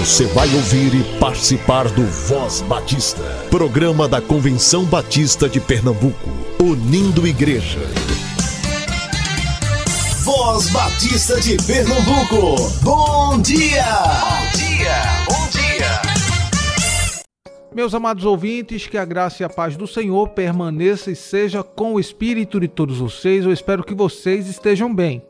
Você 0.00 0.24
vai 0.28 0.48
ouvir 0.54 0.94
e 0.94 1.18
participar 1.18 1.86
do 1.90 2.06
Voz 2.06 2.62
Batista, 2.62 3.22
programa 3.50 4.08
da 4.08 4.18
Convenção 4.18 4.82
Batista 4.86 5.46
de 5.46 5.60
Pernambuco, 5.60 6.30
unindo 6.58 7.26
igreja. 7.26 7.80
Voz 10.24 10.70
Batista 10.70 11.38
de 11.38 11.58
Pernambuco, 11.66 12.56
bom 12.82 13.42
dia! 13.42 13.84
Bom 13.84 14.58
dia, 14.58 15.02
bom 15.28 15.50
dia! 15.50 16.02
Meus 17.74 17.94
amados 17.94 18.24
ouvintes, 18.24 18.86
que 18.86 18.96
a 18.96 19.04
graça 19.04 19.42
e 19.42 19.44
a 19.44 19.50
paz 19.50 19.76
do 19.76 19.86
Senhor 19.86 20.30
permaneça 20.30 21.10
e 21.10 21.14
seja 21.14 21.62
com 21.62 21.92
o 21.92 22.00
espírito 22.00 22.58
de 22.58 22.68
todos 22.68 22.96
vocês. 22.96 23.44
Eu 23.44 23.52
espero 23.52 23.84
que 23.84 23.92
vocês 23.92 24.48
estejam 24.48 24.94
bem. 24.94 25.22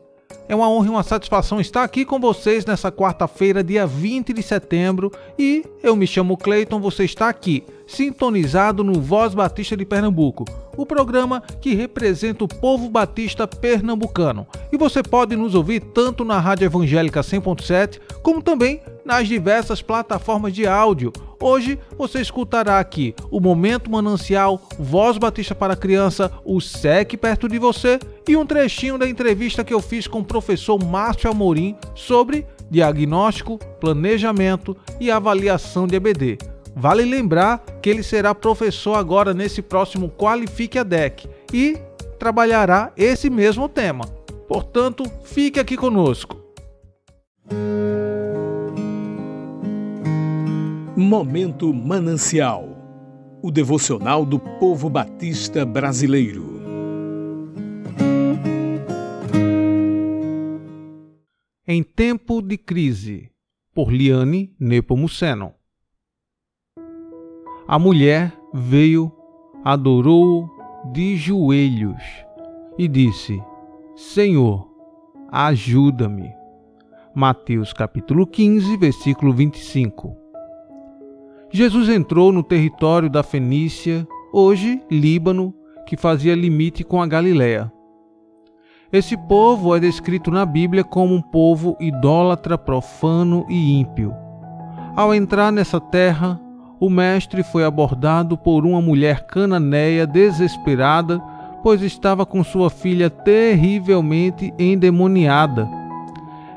É 0.47 0.55
uma 0.55 0.69
honra 0.69 0.87
e 0.87 0.89
uma 0.89 1.03
satisfação 1.03 1.61
estar 1.61 1.83
aqui 1.83 2.03
com 2.03 2.19
vocês 2.19 2.65
nessa 2.65 2.91
quarta-feira, 2.91 3.63
dia 3.63 3.87
20 3.87 4.33
de 4.33 4.43
setembro, 4.43 5.11
e 5.37 5.63
eu 5.81 5.95
me 5.95 6.05
chamo 6.05 6.37
Cleiton, 6.37 6.79
você 6.79 7.05
está 7.05 7.29
aqui, 7.29 7.63
sintonizado 7.87 8.83
no 8.83 8.99
Voz 8.99 9.33
Batista 9.33 9.77
de 9.77 9.85
Pernambuco, 9.85 10.45
o 10.75 10.85
programa 10.85 11.41
que 11.61 11.73
representa 11.73 12.43
o 12.43 12.47
povo 12.47 12.89
batista 12.89 13.47
pernambucano. 13.47 14.45
E 14.71 14.77
você 14.77 15.01
pode 15.01 15.35
nos 15.35 15.55
ouvir 15.55 15.79
tanto 15.79 16.25
na 16.25 16.39
Rádio 16.39 16.65
Evangélica 16.65 17.21
100.7, 17.21 17.99
como 18.21 18.41
também 18.41 18.81
nas 19.05 19.27
diversas 19.27 19.81
plataformas 19.81 20.53
de 20.53 20.67
áudio. 20.67 21.11
Hoje 21.39 21.79
você 21.97 22.21
escutará 22.21 22.79
aqui 22.79 23.15
o 23.31 23.39
Momento 23.39 23.89
Manancial, 23.89 24.61
Voz 24.77 25.17
Batista 25.17 25.55
para 25.55 25.75
Criança, 25.75 26.31
o 26.45 26.61
SEC 26.61 27.17
perto 27.17 27.47
de 27.47 27.57
você 27.57 27.99
e 28.27 28.35
um 28.35 28.45
trechinho 28.45 28.97
da 28.97 29.09
entrevista 29.09 29.63
que 29.63 29.73
eu 29.73 29.81
fiz 29.81 30.07
com 30.07 30.19
o 30.19 30.25
professor 30.25 30.83
Márcio 30.83 31.29
Amorim 31.29 31.75
sobre 31.95 32.45
diagnóstico, 32.69 33.57
planejamento 33.79 34.77
e 34.99 35.11
avaliação 35.11 35.87
de 35.87 35.95
EBD. 35.95 36.37
Vale 36.75 37.03
lembrar 37.03 37.59
que 37.81 37.89
ele 37.89 38.03
será 38.03 38.33
professor 38.33 38.95
agora 38.95 39.33
nesse 39.33 39.61
próximo 39.61 40.09
Qualifique 40.09 40.79
a 40.79 40.83
DEC 40.83 41.27
e 41.53 41.77
trabalhará 42.17 42.93
esse 42.95 43.29
mesmo 43.29 43.67
tema. 43.67 44.05
Portanto, 44.47 45.03
fique 45.23 45.59
aqui 45.59 45.75
conosco. 45.75 46.39
Momento 50.97 51.73
Manancial 51.73 53.39
o 53.41 53.49
devocional 53.49 54.25
do 54.25 54.37
povo 54.37 54.89
batista 54.89 55.65
brasileiro. 55.65 56.59
Em 61.65 61.81
tempo 61.81 62.41
de 62.41 62.57
crise, 62.57 63.31
por 63.73 63.89
Liane 63.89 64.53
Nepomuceno. 64.59 65.53
A 67.65 67.79
mulher 67.79 68.37
veio, 68.53 69.09
adorou 69.63 70.49
de 70.91 71.15
joelhos 71.15 72.03
e 72.77 72.85
disse: 72.89 73.41
Senhor, 73.95 74.69
ajuda-me. 75.31 76.29
Mateus 77.15 77.71
capítulo 77.71 78.27
15, 78.27 78.75
versículo 78.75 79.31
25. 79.31 80.20
Jesus 81.53 81.89
entrou 81.89 82.31
no 82.31 82.41
território 82.41 83.09
da 83.09 83.21
Fenícia, 83.23 84.07
hoje 84.31 84.81
Líbano, 84.89 85.53
que 85.85 85.97
fazia 85.97 86.33
limite 86.33 86.81
com 86.81 87.01
a 87.01 87.05
Galiléia. 87.05 87.69
Esse 88.91 89.17
povo 89.17 89.75
é 89.75 89.79
descrito 89.79 90.31
na 90.31 90.45
Bíblia 90.45 90.81
como 90.81 91.13
um 91.13 91.21
povo 91.21 91.75
idólatra, 91.77 92.57
profano 92.57 93.45
e 93.49 93.79
ímpio. 93.79 94.13
Ao 94.95 95.13
entrar 95.13 95.51
nessa 95.51 95.79
terra, 95.79 96.39
o 96.79 96.89
mestre 96.89 97.43
foi 97.43 97.65
abordado 97.65 98.37
por 98.37 98.65
uma 98.65 98.81
mulher 98.81 99.27
cananeia 99.27 100.07
desesperada, 100.07 101.19
pois 101.61 101.81
estava 101.81 102.25
com 102.25 102.41
sua 102.45 102.69
filha 102.69 103.09
terrivelmente 103.09 104.53
endemoniada 104.57 105.80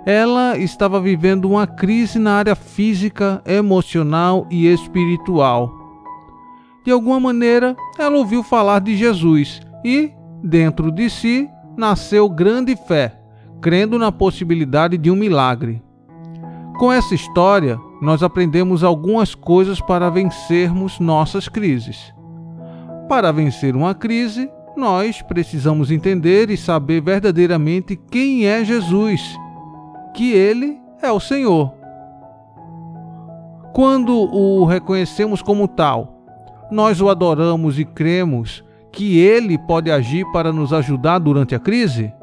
ela 0.07 0.59
estava 0.59 1.01
vivendo 1.01 1.47
uma 1.47 1.67
crise 1.67 2.19
na 2.19 2.35
área 2.35 2.55
física, 2.55 3.43
emocional 3.47 4.47
e 4.51 4.67
espiritual. 4.67 5.73
De 6.85 6.91
alguma 6.91 7.19
maneira, 7.19 7.75
ela 7.99 8.19
ouviu 8.19 8.43
falar 8.43 8.81
de 8.81 8.95
Jesus 8.97 9.63
e, 9.83 10.13
dentro 10.43 10.91
de 10.91 11.09
si, 11.09 11.49
nasceu 11.75 12.29
grande 12.29 12.77
fé, 12.77 13.19
crendo 13.63 13.99
na 13.99 14.13
possibilidade 14.13 14.99
de 14.99 15.11
um 15.11 15.17
milagre. 15.17 15.83
Com 16.79 16.93
essa 16.93 17.15
história, 17.15 17.79
nós 18.03 18.23
aprendemos 18.23 18.85
algumas 18.85 19.35
coisas 19.35 19.81
para 19.81 20.11
vencermos 20.11 21.01
nossas 21.01 21.49
crises. 21.49 22.13
Para 23.09 23.33
vencer 23.33 23.75
uma 23.75 23.95
crise, 23.95 24.51
nós 24.77 25.23
precisamos 25.23 25.91
entender 25.91 26.51
e 26.51 26.57
saber 26.59 27.01
verdadeiramente 27.01 27.97
quem 28.11 28.45
é 28.45 28.63
Jesus 28.63 29.39
que 30.15 30.33
ele 30.33 30.81
é 31.03 31.13
o 31.13 31.21
Senhor. 31.21 31.75
Quando 33.75 34.15
o 34.15 34.65
reconhecemos 34.65 35.43
como 35.43 35.67
tal, 35.67 36.23
nós 36.71 37.01
o 37.01 37.09
adoramos 37.09 37.79
e 37.79 37.85
cremos 37.85 38.65
que 38.93 39.19
ele 39.19 39.59
pode 39.59 39.91
agir 39.91 40.25
para 40.33 40.53
nos 40.53 40.73
ajudar 40.73 41.19
durante 41.19 41.55
a 41.55 41.59
crise? 41.59 42.15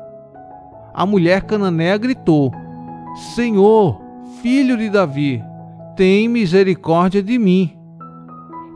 A 0.94 1.06
mulher 1.06 1.44
cananeia 1.44 1.97
gritou: 1.97 2.51
Senhor, 3.35 4.01
filho 4.41 4.78
de 4.78 4.90
Davi, 4.90 5.44
tem 5.96 6.28
misericórdia 6.28 7.22
de 7.22 7.38
mim. 7.38 7.78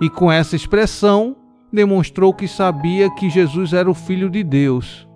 E 0.01 0.09
com 0.09 0.29
essa 0.29 0.55
expressão, 0.55 1.37
demonstrou 1.71 2.33
que 2.33 2.47
sabia 2.47 3.09
que 3.15 3.29
Jesus 3.29 3.73
era 3.73 3.89
o 3.89 3.93
Filho 3.93 4.29
de 4.29 4.43
Deus. 4.43 5.07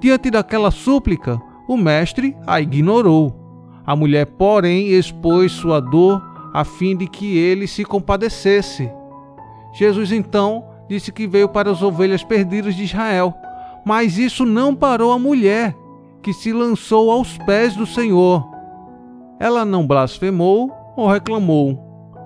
Diante 0.00 0.30
daquela 0.30 0.70
súplica, 0.70 1.40
o 1.68 1.76
mestre 1.76 2.34
a 2.46 2.60
ignorou. 2.60 3.34
A 3.86 3.94
mulher, 3.94 4.24
porém, 4.24 4.88
expôs 4.88 5.52
sua 5.52 5.80
dor 5.80 6.22
a 6.54 6.64
fim 6.64 6.96
de 6.96 7.06
que 7.06 7.36
ele 7.36 7.66
se 7.66 7.84
compadecesse. 7.84 8.90
Jesus 9.74 10.10
então 10.10 10.64
disse 10.88 11.12
que 11.12 11.26
veio 11.26 11.48
para 11.48 11.70
as 11.70 11.82
ovelhas 11.82 12.24
perdidas 12.24 12.74
de 12.74 12.84
Israel, 12.84 13.34
mas 13.84 14.16
isso 14.16 14.46
não 14.46 14.74
parou 14.74 15.12
a 15.12 15.18
mulher, 15.18 15.76
que 16.22 16.32
se 16.32 16.52
lançou 16.52 17.10
aos 17.10 17.36
pés 17.38 17.76
do 17.76 17.86
Senhor. 17.86 18.48
Ela 19.38 19.64
não 19.64 19.86
blasfemou 19.86 20.72
ou 20.96 21.06
reclamou, 21.06 21.78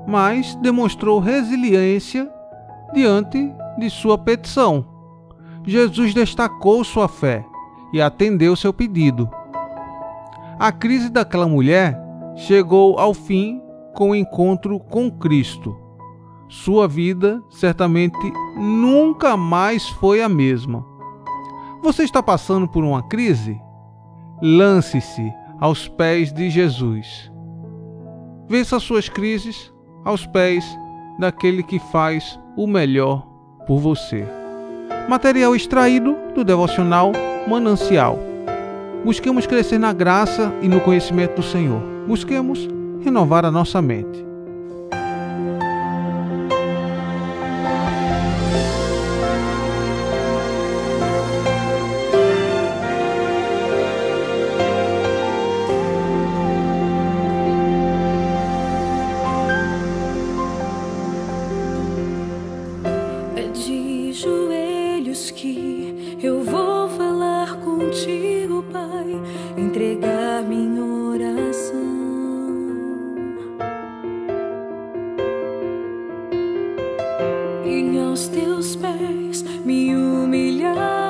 mas 0.06 0.54
demonstrou 0.56 1.18
resiliência 1.18 2.30
diante 2.94 3.52
de 3.76 3.90
sua 3.90 4.16
petição. 4.16 4.86
Jesus 5.64 6.14
destacou 6.14 6.82
sua 6.84 7.08
fé 7.08 7.44
e 7.92 8.00
atendeu 8.00 8.56
seu 8.56 8.72
pedido. 8.72 9.28
A 10.58 10.70
crise 10.70 11.10
daquela 11.10 11.46
mulher 11.46 11.98
chegou 12.36 12.98
ao 12.98 13.12
fim 13.12 13.60
com 13.94 14.10
o 14.10 14.14
encontro 14.14 14.78
com 14.78 15.10
Cristo. 15.10 15.76
Sua 16.48 16.86
vida 16.86 17.42
certamente 17.50 18.32
nunca 18.56 19.36
mais 19.36 19.88
foi 19.88 20.22
a 20.22 20.28
mesma. 20.28 20.84
Você 21.82 22.04
está 22.04 22.22
passando 22.22 22.68
por 22.68 22.84
uma 22.84 23.02
crise? 23.02 23.60
Lance-se 24.40 25.32
aos 25.60 25.88
pés 25.88 26.32
de 26.32 26.50
Jesus. 26.50 27.30
Vença 28.48 28.78
suas 28.78 29.08
crises 29.08 29.72
aos 30.04 30.26
pés 30.26 30.64
daquele 31.18 31.62
que 31.62 31.78
faz 31.78 32.38
o 32.56 32.66
melhor 32.66 33.26
por 33.66 33.78
você. 33.78 34.26
Material 35.08 35.56
extraído 35.56 36.16
do 36.34 36.44
devocional 36.44 37.12
manancial. 37.48 38.18
Busquemos 39.04 39.46
crescer 39.46 39.78
na 39.78 39.92
graça 39.92 40.52
e 40.62 40.68
no 40.68 40.80
conhecimento 40.80 41.36
do 41.36 41.42
Senhor. 41.42 41.80
Busquemos 42.06 42.68
renovar 43.02 43.44
a 43.44 43.50
nossa 43.50 43.82
mente. 43.82 44.31
vim 77.72 77.98
aos 77.98 78.28
teus 78.28 78.76
pés 78.76 79.42
me 79.64 79.96
humilhar. 79.96 81.01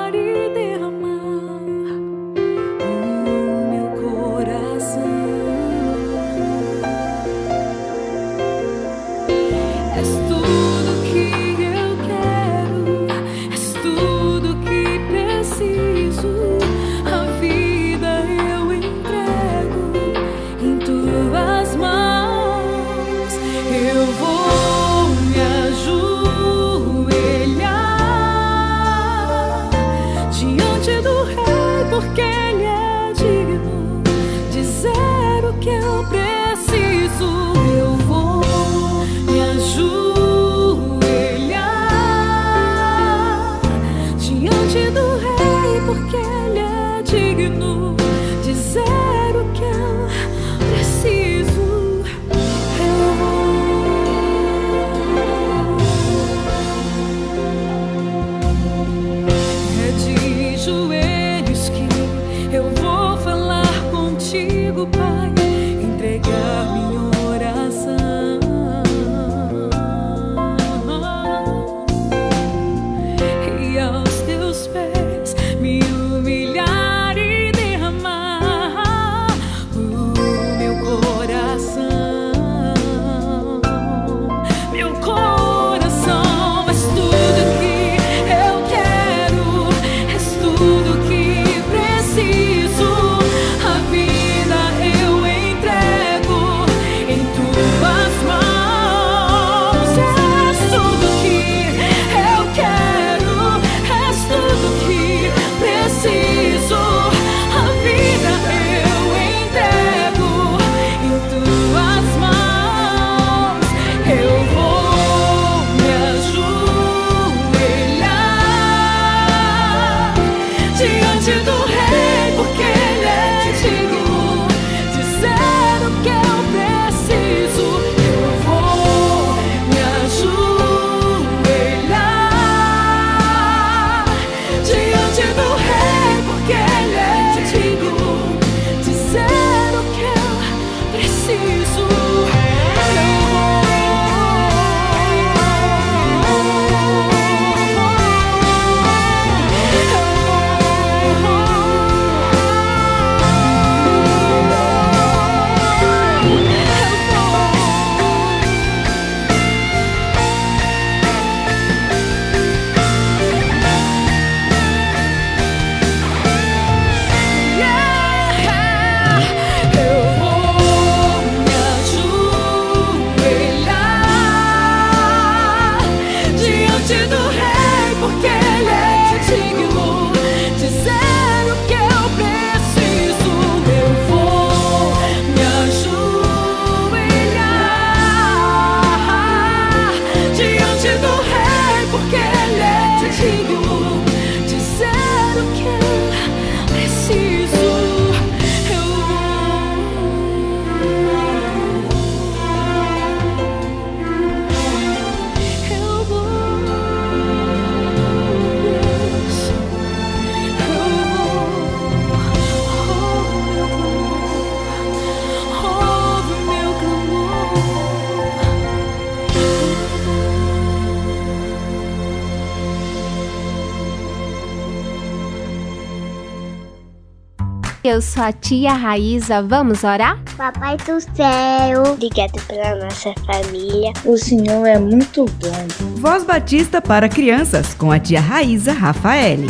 Eu 227.93 228.01
sou 228.01 228.23
a 228.23 228.31
tia 228.31 228.73
Raíza, 228.73 229.43
vamos 229.43 229.83
orar? 229.83 230.19
Papai 230.35 230.77
do 230.77 230.99
céu, 230.99 231.83
obrigado 231.91 232.43
pela 232.47 232.83
nossa 232.83 233.13
família. 233.23 233.93
O 234.03 234.17
Senhor 234.17 234.65
é 234.65 234.79
muito 234.79 235.25
bom. 235.25 235.99
Voz 236.01 236.23
Batista 236.23 236.81
para 236.81 237.07
crianças 237.07 237.75
com 237.75 237.91
a 237.91 237.99
tia 237.99 238.19
Raíza 238.19 238.73
Rafaele. 238.73 239.45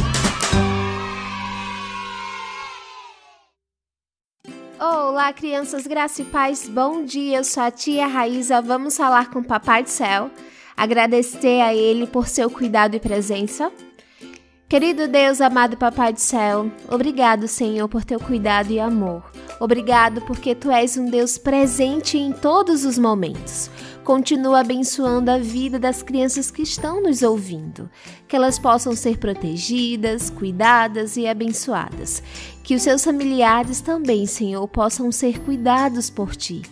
Olá, 4.77 5.31
crianças, 5.31 5.87
graça 5.87 6.21
e 6.21 6.25
paz, 6.25 6.67
bom 6.67 7.05
dia. 7.05 7.37
Eu 7.37 7.45
sou 7.45 7.63
a 7.63 7.71
tia 7.71 8.07
Raíza, 8.07 8.61
vamos 8.61 8.97
falar 8.97 9.29
com 9.29 9.39
o 9.39 9.45
Papai 9.45 9.83
do 9.83 9.89
Céu, 9.89 10.29
agradecer 10.75 11.61
a 11.61 11.73
Ele 11.73 12.05
por 12.05 12.27
seu 12.27 12.49
cuidado 12.49 12.93
e 12.93 12.99
presença. 12.99 13.71
Querido 14.73 15.07
Deus, 15.07 15.39
amado 15.39 15.77
Papai 15.77 16.11
do 16.13 16.19
Céu, 16.19 16.71
obrigado, 16.89 17.47
Senhor, 17.47 17.87
por 17.87 18.03
teu 18.03 18.19
cuidado 18.19 18.71
e 18.71 18.79
amor. 18.79 19.23
Obrigado 19.59 20.19
porque 20.21 20.55
tu 20.55 20.71
és 20.71 20.97
um 20.97 21.11
Deus 21.11 21.37
presente 21.37 22.17
em 22.17 22.31
todos 22.31 22.83
os 22.83 22.97
momentos. 22.97 23.69
Continua 24.03 24.61
abençoando 24.61 25.29
a 25.29 25.37
vida 25.37 25.77
das 25.77 26.01
crianças 26.01 26.49
que 26.49 26.63
estão 26.63 27.03
nos 27.03 27.21
ouvindo, 27.21 27.87
que 28.27 28.35
elas 28.35 28.57
possam 28.57 28.95
ser 28.95 29.19
protegidas, 29.19 30.31
cuidadas 30.31 31.17
e 31.17 31.27
abençoadas. 31.27 32.23
Que 32.63 32.73
os 32.73 32.81
seus 32.81 33.03
familiares 33.03 33.79
também, 33.79 34.25
Senhor, 34.25 34.67
possam 34.67 35.11
ser 35.11 35.39
cuidados 35.41 36.09
por 36.09 36.35
ti. 36.35 36.63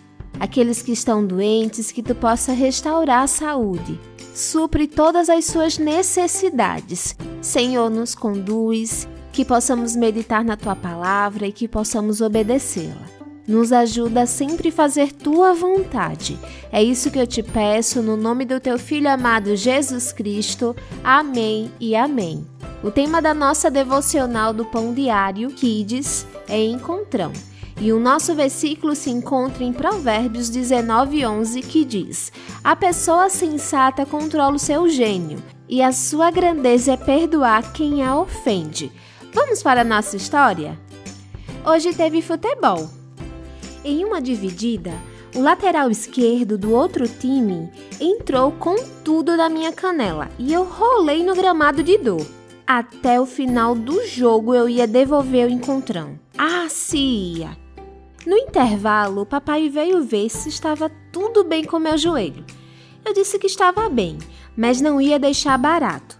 Aqueles 0.41 0.81
que 0.81 0.91
estão 0.91 1.23
doentes, 1.23 1.91
que 1.91 2.01
tu 2.01 2.15
possa 2.15 2.51
restaurar 2.51 3.21
a 3.21 3.27
saúde 3.27 3.99
supre 4.33 4.87
todas 4.87 5.29
as 5.29 5.45
suas 5.45 5.77
necessidades. 5.77 7.15
Senhor, 7.43 7.91
nos 7.91 8.15
conduz, 8.15 9.07
que 9.31 9.45
possamos 9.45 9.95
meditar 9.95 10.43
na 10.43 10.57
tua 10.57 10.75
palavra 10.75 11.45
e 11.45 11.51
que 11.51 11.67
possamos 11.67 12.21
obedecê-la. 12.21 13.05
Nos 13.47 13.71
ajuda 13.71 14.23
a 14.23 14.25
sempre 14.25 14.71
fazer 14.71 15.11
tua 15.11 15.53
vontade. 15.53 16.39
É 16.71 16.81
isso 16.81 17.11
que 17.11 17.19
eu 17.19 17.27
te 17.27 17.43
peço 17.43 18.01
no 18.01 18.17
nome 18.17 18.43
do 18.43 18.59
teu 18.59 18.79
filho 18.79 19.11
amado 19.11 19.55
Jesus 19.55 20.11
Cristo. 20.11 20.75
Amém 21.03 21.71
e 21.79 21.95
amém. 21.95 22.47
O 22.83 22.89
tema 22.89 23.21
da 23.21 23.31
nossa 23.31 23.69
devocional 23.69 24.53
do 24.53 24.65
Pão 24.65 24.91
Diário 24.91 25.51
Kids 25.51 26.25
é 26.49 26.59
Encontrão. 26.63 27.31
E 27.81 27.91
o 27.91 27.99
nosso 27.99 28.35
versículo 28.35 28.93
se 28.93 29.09
encontra 29.09 29.63
em 29.63 29.73
Provérbios 29.73 30.51
19:11, 30.51 31.63
que 31.63 31.83
diz: 31.83 32.31
A 32.63 32.75
pessoa 32.75 33.27
sensata 33.27 34.05
controla 34.05 34.55
o 34.55 34.59
seu 34.59 34.87
gênio, 34.87 35.41
e 35.67 35.81
a 35.81 35.91
sua 35.91 36.29
grandeza 36.29 36.91
é 36.91 36.97
perdoar 36.97 37.73
quem 37.73 38.03
a 38.03 38.15
ofende. 38.15 38.91
Vamos 39.33 39.63
para 39.63 39.81
a 39.81 39.83
nossa 39.83 40.15
história? 40.15 40.79
Hoje 41.65 41.91
teve 41.91 42.21
futebol. 42.21 42.87
Em 43.83 44.05
uma 44.05 44.21
dividida, 44.21 44.93
o 45.35 45.41
lateral 45.41 45.89
esquerdo 45.89 46.59
do 46.59 46.73
outro 46.73 47.07
time 47.07 47.67
entrou 47.99 48.51
com 48.51 48.75
tudo 49.03 49.35
na 49.35 49.49
minha 49.49 49.71
canela 49.71 50.29
e 50.37 50.53
eu 50.53 50.65
rolei 50.65 51.23
no 51.23 51.33
gramado 51.33 51.81
de 51.81 51.97
dor. 51.97 52.27
Até 52.67 53.19
o 53.19 53.25
final 53.25 53.73
do 53.73 54.05
jogo 54.05 54.53
eu 54.53 54.69
ia 54.69 54.85
devolver 54.85 55.47
o 55.47 55.51
encontrão. 55.51 56.19
Ah, 56.37 56.67
se 56.69 56.97
ia! 56.97 57.70
No 58.25 58.37
intervalo, 58.37 59.25
papai 59.25 59.67
veio 59.67 60.03
ver 60.03 60.29
se 60.29 60.49
estava 60.49 60.91
tudo 61.11 61.43
bem 61.43 61.63
com 61.63 61.79
meu 61.79 61.97
joelho. 61.97 62.45
Eu 63.03 63.13
disse 63.13 63.39
que 63.39 63.47
estava 63.47 63.89
bem, 63.89 64.17
mas 64.55 64.79
não 64.79 65.01
ia 65.01 65.17
deixar 65.17 65.57
barato. 65.57 66.19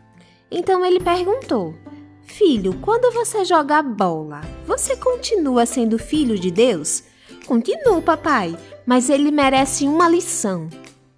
Então 0.50 0.84
ele 0.84 1.00
perguntou: 1.00 1.76
Filho, 2.24 2.76
quando 2.82 3.14
você 3.14 3.46
joga 3.46 3.84
bola, 3.84 4.42
você 4.66 4.96
continua 4.96 5.66
sendo 5.66 6.00
filho 6.00 6.40
de 6.40 6.50
Deus? 6.50 7.04
Continuo, 7.46 8.02
papai, 8.02 8.58
mas 8.86 9.10
ele 9.10 9.30
merece 9.30 9.86
uma 9.86 10.10
lição. 10.10 10.70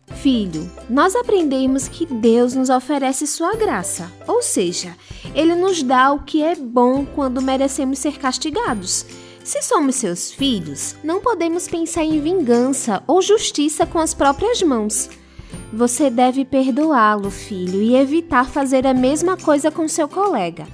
Filho, 0.08 0.70
nós 0.90 1.16
aprendemos 1.16 1.88
que 1.88 2.06
Deus 2.06 2.54
nos 2.54 2.70
oferece 2.70 3.26
sua 3.26 3.56
graça, 3.56 4.12
ou 4.28 4.42
seja, 4.42 4.96
ele 5.34 5.56
nos 5.56 5.82
dá 5.82 6.12
o 6.12 6.24
que 6.24 6.44
é 6.44 6.56
bom 6.56 7.06
quando 7.06 7.42
merecemos 7.42 8.00
ser 8.00 8.20
castigados. 8.20 9.06
Se 9.44 9.62
somos 9.62 9.96
seus 9.96 10.32
filhos, 10.32 10.96
não 11.04 11.20
podemos 11.20 11.68
pensar 11.68 12.06
em 12.06 12.22
vingança 12.22 13.04
ou 13.06 13.22
justiça 13.22 13.86
com 13.86 14.00
as 14.00 14.14
próprias 14.14 14.62
mãos. 14.62 15.10
Você 15.74 16.10
deve 16.10 16.46
perdoá-lo, 16.46 17.30
filho, 17.30 17.82
e 17.82 17.94
evitar 17.94 18.50
fazer 18.50 18.88
a 18.88 18.94
mesma 18.94 19.36
coisa 19.36 19.70
com 19.70 19.86
seu 19.86 20.08
colega. 20.08 20.66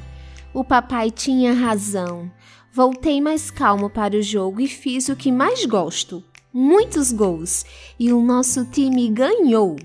O 0.54 0.64
papai 0.64 1.10
tinha 1.10 1.52
razão. 1.52 2.32
Voltei 2.72 3.20
mais 3.20 3.50
calmo 3.50 3.90
para 3.90 4.16
o 4.16 4.22
jogo 4.22 4.62
e 4.62 4.68
fiz 4.68 5.10
o 5.10 5.16
que 5.16 5.32
mais 5.32 5.66
gosto: 5.66 6.24
muitos 6.54 7.12
gols, 7.12 7.66
e 8.00 8.14
o 8.14 8.22
nosso 8.22 8.66
time 8.66 9.10
ganhou. 9.10 9.78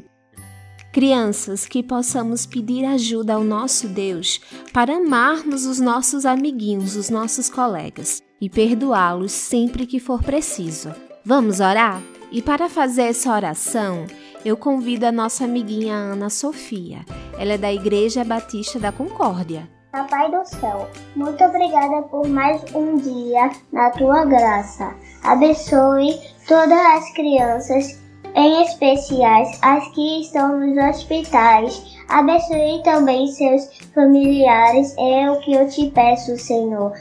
Crianças, 0.92 1.64
que 1.64 1.82
possamos 1.82 2.44
pedir 2.44 2.84
ajuda 2.84 3.34
ao 3.34 3.42
nosso 3.42 3.88
Deus 3.88 4.40
para 4.74 4.96
amarmos 4.98 5.64
os 5.64 5.80
nossos 5.80 6.26
amiguinhos, 6.26 6.96
os 6.96 7.08
nossos 7.08 7.48
colegas 7.48 8.22
e 8.44 8.50
perdoá-los 8.50 9.32
sempre 9.32 9.86
que 9.86 9.98
for 9.98 10.22
preciso. 10.22 10.94
Vamos 11.24 11.60
orar? 11.60 12.02
E 12.30 12.42
para 12.42 12.68
fazer 12.68 13.04
essa 13.04 13.32
oração, 13.32 14.04
eu 14.44 14.54
convido 14.54 15.06
a 15.06 15.12
nossa 15.12 15.44
amiguinha 15.44 15.94
Ana 15.94 16.28
Sofia. 16.28 17.06
Ela 17.38 17.54
é 17.54 17.58
da 17.58 17.72
Igreja 17.72 18.22
Batista 18.22 18.78
da 18.78 18.92
Concórdia. 18.92 19.66
Papai 19.92 20.30
do 20.30 20.44
céu, 20.44 20.90
muito 21.16 21.42
obrigada 21.42 22.02
por 22.02 22.28
mais 22.28 22.60
um 22.74 22.96
dia 22.98 23.50
na 23.72 23.90
tua 23.92 24.26
graça. 24.26 24.94
Abençoe 25.22 26.20
todas 26.46 26.72
as 26.72 27.14
crianças, 27.14 27.98
em 28.34 28.62
especiais 28.62 29.58
as 29.62 29.88
que 29.94 30.20
estão 30.20 30.60
nos 30.60 30.76
hospitais. 30.76 31.96
Abençoe 32.08 32.82
também 32.82 33.26
seus 33.28 33.70
familiares, 33.94 34.94
é 34.98 35.30
o 35.30 35.40
que 35.40 35.54
eu 35.54 35.66
te 35.66 35.86
peço, 35.92 36.36
Senhor. 36.36 36.92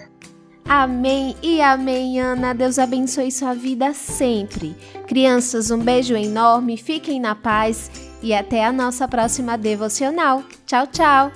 Amém 0.76 1.36
e 1.44 1.62
amém, 1.62 2.20
Ana. 2.20 2.52
Deus 2.52 2.80
abençoe 2.80 3.32
sua 3.32 3.54
vida 3.54 3.94
sempre. 3.94 4.76
Crianças, 5.06 5.70
um 5.70 5.78
beijo 5.78 6.16
enorme, 6.16 6.78
fiquem 6.78 7.20
na 7.20 7.36
paz 7.36 7.92
e 8.24 8.34
até 8.34 8.66
a 8.66 8.72
nossa 8.72 9.08
próxima 9.08 9.56
devocional. 9.56 10.44
Tchau, 10.66 10.88
tchau. 10.88 11.32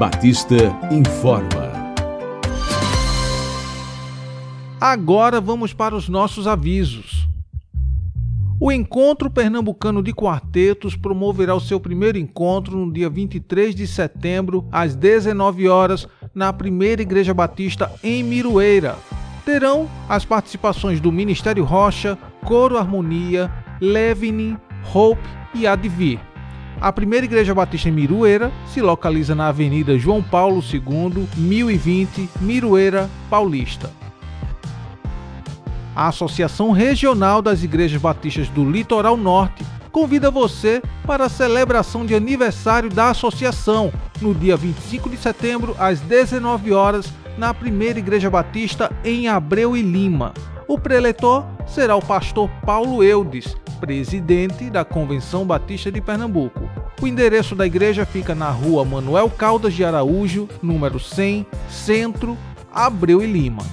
Batista 0.00 0.56
informa. 0.90 1.92
Agora 4.80 5.42
vamos 5.42 5.74
para 5.74 5.94
os 5.94 6.08
nossos 6.08 6.46
avisos. 6.46 7.28
O 8.58 8.72
Encontro 8.72 9.30
Pernambucano 9.30 10.02
de 10.02 10.14
Quartetos 10.14 10.96
promoverá 10.96 11.54
o 11.54 11.60
seu 11.60 11.78
primeiro 11.78 12.16
encontro 12.16 12.78
no 12.78 12.90
dia 12.90 13.10
23 13.10 13.74
de 13.74 13.86
setembro, 13.86 14.66
às 14.72 14.94
19 14.94 15.68
horas, 15.68 16.08
na 16.34 16.50
Primeira 16.50 17.02
Igreja 17.02 17.34
Batista 17.34 17.92
em 18.02 18.24
Miroeira. 18.24 18.96
Terão 19.44 19.86
as 20.08 20.24
participações 20.24 20.98
do 20.98 21.12
Ministério 21.12 21.62
Rocha, 21.62 22.16
Coro 22.46 22.78
Harmonia, 22.78 23.52
Levine, 23.78 24.56
Hope 24.94 25.20
e 25.54 25.66
Advir. 25.66 26.29
A 26.80 26.90
primeira 26.90 27.26
igreja 27.26 27.54
batista 27.54 27.90
em 27.90 27.92
Miroeira 27.92 28.50
se 28.66 28.80
localiza 28.80 29.34
na 29.34 29.48
Avenida 29.48 29.98
João 29.98 30.22
Paulo 30.22 30.64
II, 30.64 31.28
1020, 31.36 32.30
Miroeira, 32.40 33.10
Paulista. 33.28 33.90
A 35.94 36.08
Associação 36.08 36.70
Regional 36.70 37.42
das 37.42 37.62
Igrejas 37.62 38.00
Batistas 38.00 38.48
do 38.48 38.64
Litoral 38.64 39.14
Norte 39.14 39.62
convida 39.92 40.30
você 40.30 40.80
para 41.06 41.26
a 41.26 41.28
celebração 41.28 42.06
de 42.06 42.14
aniversário 42.14 42.88
da 42.88 43.10
associação 43.10 43.92
no 44.18 44.32
dia 44.32 44.56
25 44.56 45.10
de 45.10 45.18
setembro 45.18 45.76
às 45.78 46.00
19 46.00 46.72
horas 46.72 47.12
na 47.36 47.52
Primeira 47.52 47.98
Igreja 47.98 48.30
Batista 48.30 48.90
em 49.04 49.28
Abreu 49.28 49.76
e 49.76 49.82
Lima. 49.82 50.32
O 50.66 50.78
preletor 50.78 51.44
será 51.66 51.94
o 51.94 52.00
pastor 52.00 52.48
Paulo 52.64 53.04
Eudes, 53.04 53.54
presidente 53.80 54.70
da 54.70 54.84
Convenção 54.84 55.44
Batista 55.44 55.90
de 55.90 56.00
Pernambuco. 56.00 56.69
O 57.00 57.06
endereço 57.06 57.54
da 57.54 57.66
igreja 57.66 58.04
fica 58.04 58.34
na 58.34 58.50
rua 58.50 58.84
Manuel 58.84 59.30
Caldas 59.30 59.72
de 59.72 59.82
Araújo, 59.82 60.46
número 60.62 61.00
100, 61.00 61.46
Centro, 61.70 62.36
Abreu 62.70 63.22
e 63.22 63.26
Lima. 63.26 63.64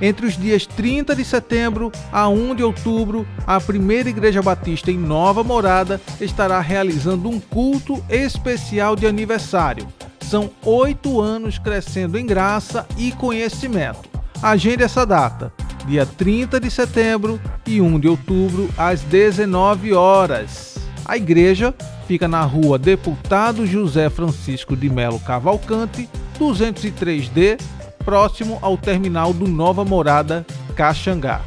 Entre 0.00 0.24
os 0.24 0.34
dias 0.34 0.64
30 0.64 1.14
de 1.14 1.22
setembro 1.22 1.92
a 2.10 2.26
1 2.26 2.54
de 2.54 2.62
outubro, 2.62 3.26
a 3.46 3.60
Primeira 3.60 4.08
Igreja 4.08 4.40
Batista 4.40 4.90
em 4.90 4.96
Nova 4.96 5.44
Morada 5.44 6.00
estará 6.18 6.58
realizando 6.58 7.28
um 7.28 7.38
culto 7.38 8.02
especial 8.08 8.96
de 8.96 9.06
aniversário. 9.06 9.86
São 10.20 10.50
oito 10.64 11.20
anos 11.20 11.58
crescendo 11.58 12.18
em 12.18 12.24
graça 12.24 12.86
e 12.96 13.12
conhecimento. 13.12 14.08
Agende 14.42 14.84
essa 14.84 15.04
data, 15.04 15.52
dia 15.86 16.06
30 16.06 16.58
de 16.58 16.70
setembro 16.70 17.38
e 17.66 17.78
1 17.78 18.00
de 18.00 18.08
outubro, 18.08 18.70
às 18.78 19.02
19 19.02 19.92
horas. 19.92 20.79
A 21.10 21.16
igreja 21.16 21.74
fica 22.06 22.28
na 22.28 22.44
rua 22.44 22.78
Deputado 22.78 23.66
José 23.66 24.08
Francisco 24.08 24.76
de 24.76 24.88
Melo 24.88 25.18
Cavalcante, 25.18 26.08
203D, 26.38 27.60
próximo 28.04 28.60
ao 28.62 28.78
terminal 28.78 29.32
do 29.32 29.48
Nova 29.48 29.84
Morada 29.84 30.46
Caxangá. 30.76 31.40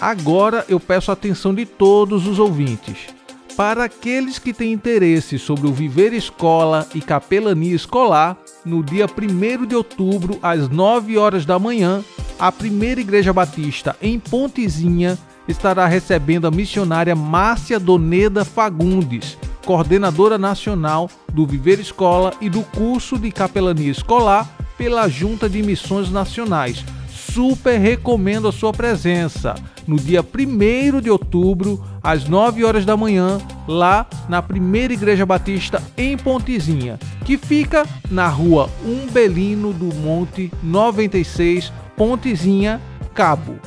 Agora 0.00 0.64
eu 0.68 0.78
peço 0.78 1.10
a 1.10 1.14
atenção 1.14 1.52
de 1.52 1.66
todos 1.66 2.28
os 2.28 2.38
ouvintes. 2.38 3.08
Para 3.56 3.82
aqueles 3.82 4.38
que 4.38 4.52
têm 4.52 4.72
interesse 4.72 5.36
sobre 5.36 5.66
o 5.66 5.72
viver 5.72 6.12
escola 6.12 6.86
e 6.94 7.00
capelania 7.00 7.74
escolar, 7.74 8.36
no 8.64 8.84
dia 8.84 9.06
1 9.06 9.66
de 9.66 9.74
outubro, 9.74 10.38
às 10.40 10.68
9 10.68 11.18
horas 11.18 11.44
da 11.44 11.58
manhã, 11.58 12.04
a 12.38 12.52
Primeira 12.52 13.00
Igreja 13.00 13.32
Batista 13.32 13.96
em 14.00 14.16
Pontezinha 14.20 15.18
estará 15.48 15.86
recebendo 15.86 16.46
a 16.46 16.50
missionária 16.50 17.14
Márcia 17.14 17.78
Doneda 17.78 18.44
Fagundes, 18.44 19.38
coordenadora 19.64 20.38
nacional 20.38 21.10
do 21.32 21.46
Viver 21.46 21.78
Escola 21.78 22.32
e 22.40 22.48
do 22.48 22.62
curso 22.62 23.18
de 23.18 23.30
capelania 23.30 23.90
escolar 23.90 24.48
pela 24.76 25.08
Junta 25.08 25.48
de 25.48 25.62
Missões 25.62 26.10
Nacionais. 26.10 26.84
Super 27.08 27.78
recomendo 27.78 28.48
a 28.48 28.52
sua 28.52 28.72
presença 28.72 29.54
no 29.86 29.96
dia 29.96 30.22
1 30.22 31.00
de 31.00 31.10
outubro, 31.10 31.82
às 32.02 32.28
9 32.28 32.64
horas 32.64 32.84
da 32.84 32.96
manhã, 32.96 33.38
lá 33.66 34.06
na 34.28 34.40
Primeira 34.40 34.92
Igreja 34.92 35.26
Batista 35.26 35.82
em 35.96 36.16
Pontezinha, 36.16 36.98
que 37.24 37.36
fica 37.36 37.84
na 38.10 38.28
rua 38.28 38.70
Umbelino 38.84 39.72
do 39.72 39.94
Monte 39.96 40.50
96, 40.62 41.72
Pontezinha, 41.96 42.80
Cabo. 43.14 43.58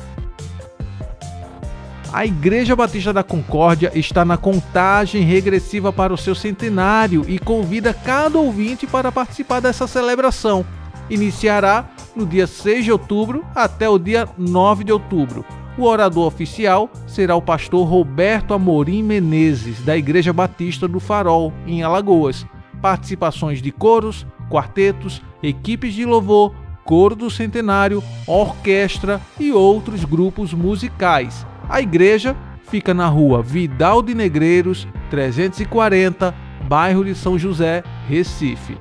A 2.14 2.24
Igreja 2.24 2.76
Batista 2.76 3.12
da 3.12 3.24
Concórdia 3.24 3.90
está 3.92 4.24
na 4.24 4.36
contagem 4.36 5.24
regressiva 5.24 5.92
para 5.92 6.14
o 6.14 6.16
seu 6.16 6.32
centenário 6.32 7.24
e 7.26 7.40
convida 7.40 7.92
cada 7.92 8.38
ouvinte 8.38 8.86
para 8.86 9.10
participar 9.10 9.58
dessa 9.58 9.88
celebração 9.88 10.64
iniciará 11.10 11.90
no 12.14 12.24
dia 12.24 12.46
6 12.46 12.84
de 12.84 12.92
outubro 12.92 13.44
até 13.52 13.88
o 13.88 13.98
dia 13.98 14.28
9 14.38 14.84
de 14.84 14.92
outubro. 14.92 15.44
O 15.76 15.82
orador 15.82 16.24
oficial 16.28 16.88
será 17.04 17.34
o 17.34 17.42
pastor 17.42 17.84
Roberto 17.84 18.54
Amorim 18.54 19.02
Menezes, 19.02 19.82
da 19.84 19.96
Igreja 19.96 20.32
Batista 20.32 20.86
do 20.86 21.00
Farol, 21.00 21.52
em 21.66 21.82
Alagoas. 21.82 22.46
Participações 22.80 23.60
de 23.60 23.72
coros, 23.72 24.24
quartetos, 24.48 25.20
equipes 25.42 25.94
de 25.94 26.04
louvor, 26.04 26.54
coro 26.84 27.16
do 27.16 27.28
centenário, 27.28 28.04
orquestra 28.24 29.20
e 29.40 29.50
outros 29.50 30.04
grupos 30.04 30.54
musicais. 30.54 31.44
A 31.68 31.80
igreja 31.80 32.36
fica 32.68 32.92
na 32.92 33.06
rua 33.06 33.42
Vidal 33.42 34.02
de 34.02 34.14
Negreiros, 34.14 34.86
340, 35.10 36.34
bairro 36.68 37.04
de 37.04 37.14
São 37.14 37.38
José, 37.38 37.82
Recife. 38.08 38.76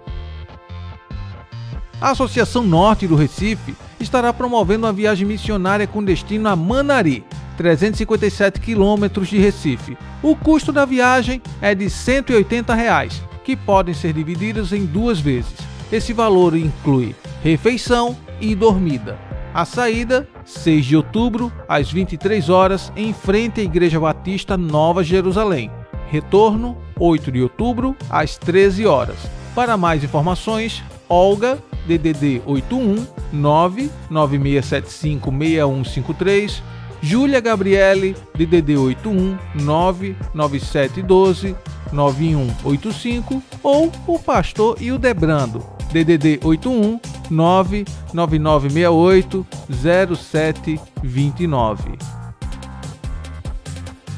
A 2.02 2.12
Associação 2.12 2.64
Norte 2.64 3.08
do 3.08 3.16
Recife 3.16 3.76
estará 4.00 4.34
promovendo 4.34 4.86
uma 4.86 4.94
viagem 4.94 5.26
missionária 5.26 5.88
com 5.88 6.04
destino 6.04 6.50
a 6.50 6.56
Manari, 6.56 7.24
357 7.56 8.60
quilômetros 8.60 9.30
de 9.30 9.38
Recife. 9.38 9.98
O 10.22 10.36
custo 10.36 10.72
da 10.72 10.86
viagem 10.86 11.42
é 11.62 11.74
de 11.74 11.90
180 11.90 12.74
reais, 12.74 13.24
que 13.44 13.56
podem 13.56 13.94
ser 13.94 14.12
divididos 14.12 14.74
em 14.74 14.86
duas 14.86 15.20
vezes. 15.20 15.56
Esse 15.92 16.12
valor 16.12 16.58
inclui 16.58 17.16
refeição 17.42 18.18
e 18.42 18.56
dormida. 18.56 19.33
A 19.54 19.66
saída, 19.66 20.28
6 20.46 20.86
de 20.86 20.98
outubro, 20.98 21.52
às 21.68 21.92
23 21.92 22.50
horas, 22.50 22.92
em 22.96 23.14
frente 23.14 23.62
à 23.62 23.64
Igreja 23.64 24.00
Batista 24.00 24.58
Nova 24.58 25.04
Jerusalém. 25.04 25.70
Retorno, 26.10 26.76
8 27.00 27.32
de 27.32 27.40
outubro, 27.42 27.96
às 28.10 28.36
13 28.36 28.88
horas. 28.88 29.18
Para 29.54 29.78
mais 29.78 30.04
informações, 30.04 30.84
Olga 31.08 31.60
DDD 31.86 32.42
81 32.46 33.06
99675 33.32 35.32
6153, 35.32 36.64
Júlia 37.02 37.40
Gabriele, 37.40 38.16
DDD 38.34 38.76
81 38.78 39.38
99712 39.56 41.56
9185 41.92 43.44
ou 43.62 43.92
o 44.08 44.18
Pastor 44.18 44.82
Hildebrando, 44.82 45.64
DDD 45.94 46.40
81 46.44 47.00
99968 47.30 49.46
0729. 49.70 52.00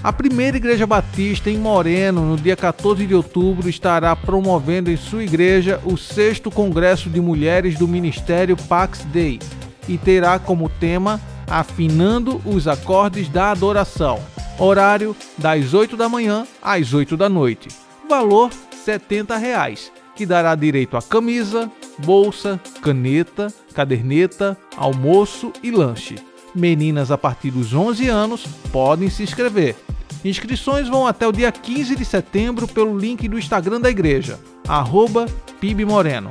A 0.02 0.14
primeira 0.14 0.56
Igreja 0.56 0.88
Batista 0.88 1.50
em 1.50 1.58
Moreno, 1.58 2.22
no 2.22 2.38
dia 2.38 2.56
14 2.56 3.06
de 3.06 3.14
outubro, 3.14 3.68
estará 3.68 4.16
promovendo 4.16 4.90
em 4.90 4.96
sua 4.96 5.22
igreja 5.24 5.82
o 5.84 5.98
sexto 5.98 6.50
Congresso 6.50 7.10
de 7.10 7.20
Mulheres 7.20 7.78
do 7.78 7.86
Ministério 7.88 8.56
Pax 8.56 9.04
Day 9.06 9.40
e 9.88 9.98
terá 9.98 10.40
como 10.40 10.70
tema 10.70 11.20
Afinando 11.48 12.42
os 12.46 12.68
Acordes 12.68 13.28
da 13.28 13.52
Adoração. 13.52 14.20
Horário 14.58 15.14
das 15.38 15.74
8 15.74 15.98
da 15.98 16.08
manhã 16.08 16.48
às 16.62 16.94
8 16.94 17.18
da 17.18 17.28
noite. 17.28 17.68
Valor 18.08 18.52
70 18.86 19.36
reais, 19.38 19.92
que 20.16 20.26
dará 20.26 20.56
direito 20.56 20.98
a 20.98 21.02
camisa, 21.02 21.72
bolsa, 22.00 22.60
caneta, 22.82 23.54
caderneta, 23.74 24.58
almoço 24.78 25.52
e 25.62 25.70
lanche. 25.72 26.16
Meninas 26.56 27.12
a 27.12 27.18
partir 27.18 27.52
dos 27.52 27.74
11 27.74 28.08
anos 28.08 28.46
podem 28.72 29.10
se 29.10 29.24
inscrever. 29.24 29.76
Inscrições 30.24 30.88
vão 30.88 31.06
até 31.06 31.28
o 31.28 31.32
dia 31.32 31.52
15 31.52 31.96
de 31.96 32.06
setembro 32.06 32.68
pelo 32.68 32.98
link 32.98 33.28
do 33.28 33.38
Instagram 33.38 33.80
da 33.80 33.90
igreja, 33.90 34.40
arroba 34.68 35.28
PIBMoreno. 35.60 36.30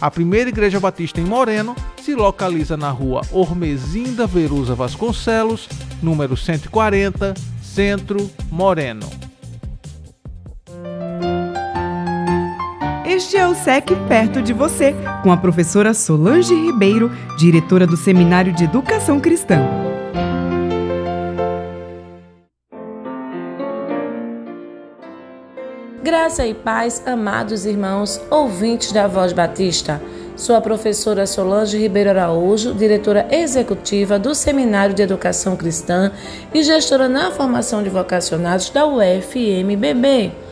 A 0.00 0.10
primeira 0.10 0.48
igreja 0.48 0.80
batista 0.80 1.20
em 1.20 1.24
Moreno 1.24 1.74
se 2.00 2.14
localiza 2.14 2.76
na 2.76 2.90
rua 2.90 3.22
Ormezinda 3.32 4.26
Verusa 4.26 4.74
Vasconcelos, 4.74 5.68
número 6.02 6.36
140, 6.36 7.34
Centro, 7.62 8.30
Moreno. 8.50 9.23
Este 13.14 13.36
é 13.36 13.46
o 13.46 13.54
SEC 13.54 13.94
perto 14.08 14.42
de 14.42 14.52
você, 14.52 14.92
com 15.22 15.30
a 15.30 15.36
professora 15.36 15.94
Solange 15.94 16.52
Ribeiro, 16.52 17.12
diretora 17.38 17.86
do 17.86 17.96
Seminário 17.96 18.52
de 18.52 18.64
Educação 18.64 19.20
Cristã. 19.20 19.60
Graça 26.02 26.44
e 26.44 26.54
paz, 26.54 27.04
amados 27.06 27.64
irmãos, 27.64 28.20
ouvintes 28.28 28.90
da 28.90 29.06
Voz 29.06 29.32
Batista. 29.32 30.02
Sou 30.34 30.56
a 30.56 30.60
professora 30.60 31.24
Solange 31.24 31.78
Ribeiro 31.78 32.10
Araújo, 32.10 32.74
diretora 32.74 33.28
executiva 33.30 34.18
do 34.18 34.34
Seminário 34.34 34.92
de 34.92 35.02
Educação 35.02 35.56
Cristã 35.56 36.10
e 36.52 36.64
gestora 36.64 37.08
na 37.08 37.30
formação 37.30 37.80
de 37.80 37.90
vocacionados 37.90 38.70
da 38.70 38.84
UFMBB. 38.84 40.43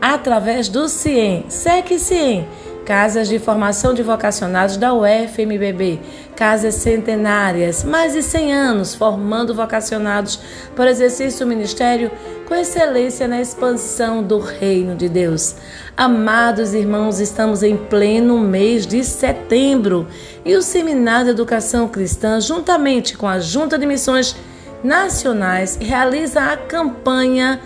Através 0.00 0.68
do 0.68 0.88
CIEM, 0.88 1.44
SEC 1.48 1.98
CIEM, 1.98 2.48
Casas 2.86 3.28
de 3.28 3.38
Formação 3.38 3.92
de 3.92 4.02
Vocacionados 4.02 4.76
da 4.76 4.94
UFMBB, 4.94 6.00
casas 6.34 6.76
centenárias, 6.76 7.84
mais 7.84 8.14
de 8.14 8.22
100 8.22 8.52
anos 8.52 8.94
formando 8.94 9.54
vocacionados 9.54 10.40
para 10.74 10.86
o 10.86 10.88
exercício 10.88 11.44
do 11.44 11.48
ministério 11.48 12.10
com 12.48 12.54
excelência 12.54 13.28
na 13.28 13.40
expansão 13.40 14.22
do 14.22 14.40
reino 14.40 14.96
de 14.96 15.08
Deus. 15.08 15.54
Amados 15.96 16.74
irmãos, 16.74 17.20
estamos 17.20 17.62
em 17.62 17.76
pleno 17.76 18.38
mês 18.40 18.86
de 18.86 19.04
setembro 19.04 20.08
e 20.44 20.56
o 20.56 20.62
Seminário 20.62 21.26
de 21.26 21.30
Educação 21.32 21.86
Cristã, 21.86 22.40
juntamente 22.40 23.16
com 23.16 23.28
a 23.28 23.38
Junta 23.38 23.78
de 23.78 23.86
Missões, 23.86 24.34
nacionais 24.82 25.76
realiza 25.80 26.40
a 26.40 26.56
campanha 26.56 27.60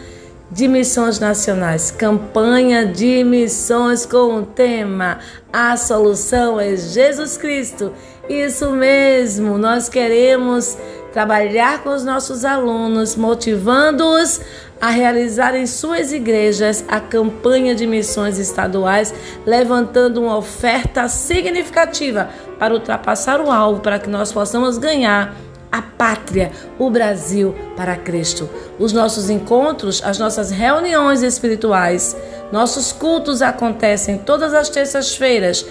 de 0.50 0.68
missões 0.68 1.18
nacionais, 1.18 1.90
campanha 1.90 2.86
de 2.86 3.24
missões 3.24 4.06
com 4.06 4.36
o 4.38 4.42
tema 4.46 5.18
A 5.52 5.76
solução 5.76 6.60
é 6.60 6.76
Jesus 6.76 7.36
Cristo. 7.36 7.92
Isso 8.28 8.70
mesmo, 8.70 9.58
nós 9.58 9.88
queremos 9.88 10.78
trabalhar 11.12 11.82
com 11.82 11.90
os 11.90 12.04
nossos 12.04 12.44
alunos, 12.44 13.14
motivando-os 13.16 14.40
a 14.80 14.90
realizar 14.90 15.54
em 15.54 15.66
suas 15.66 16.12
igrejas 16.12 16.84
a 16.88 16.98
campanha 17.00 17.74
de 17.74 17.86
missões 17.86 18.38
estaduais, 18.38 19.14
levantando 19.46 20.22
uma 20.22 20.36
oferta 20.36 21.08
significativa 21.08 22.28
para 22.58 22.74
ultrapassar 22.74 23.40
o 23.40 23.50
alvo, 23.50 23.80
para 23.80 23.98
que 23.98 24.10
nós 24.10 24.32
possamos 24.32 24.76
ganhar 24.76 25.34
a 25.74 25.82
pátria, 25.82 26.52
o 26.78 26.88
Brasil 26.88 27.52
para 27.76 27.96
Cristo. 27.96 28.48
Os 28.78 28.92
nossos 28.92 29.28
encontros, 29.28 30.00
as 30.04 30.20
nossas 30.20 30.52
reuniões 30.52 31.20
espirituais, 31.20 32.16
nossos 32.52 32.92
cultos 32.92 33.42
acontecem 33.42 34.18
todas 34.18 34.54
as 34.54 34.68
terças-feiras, 34.68 35.66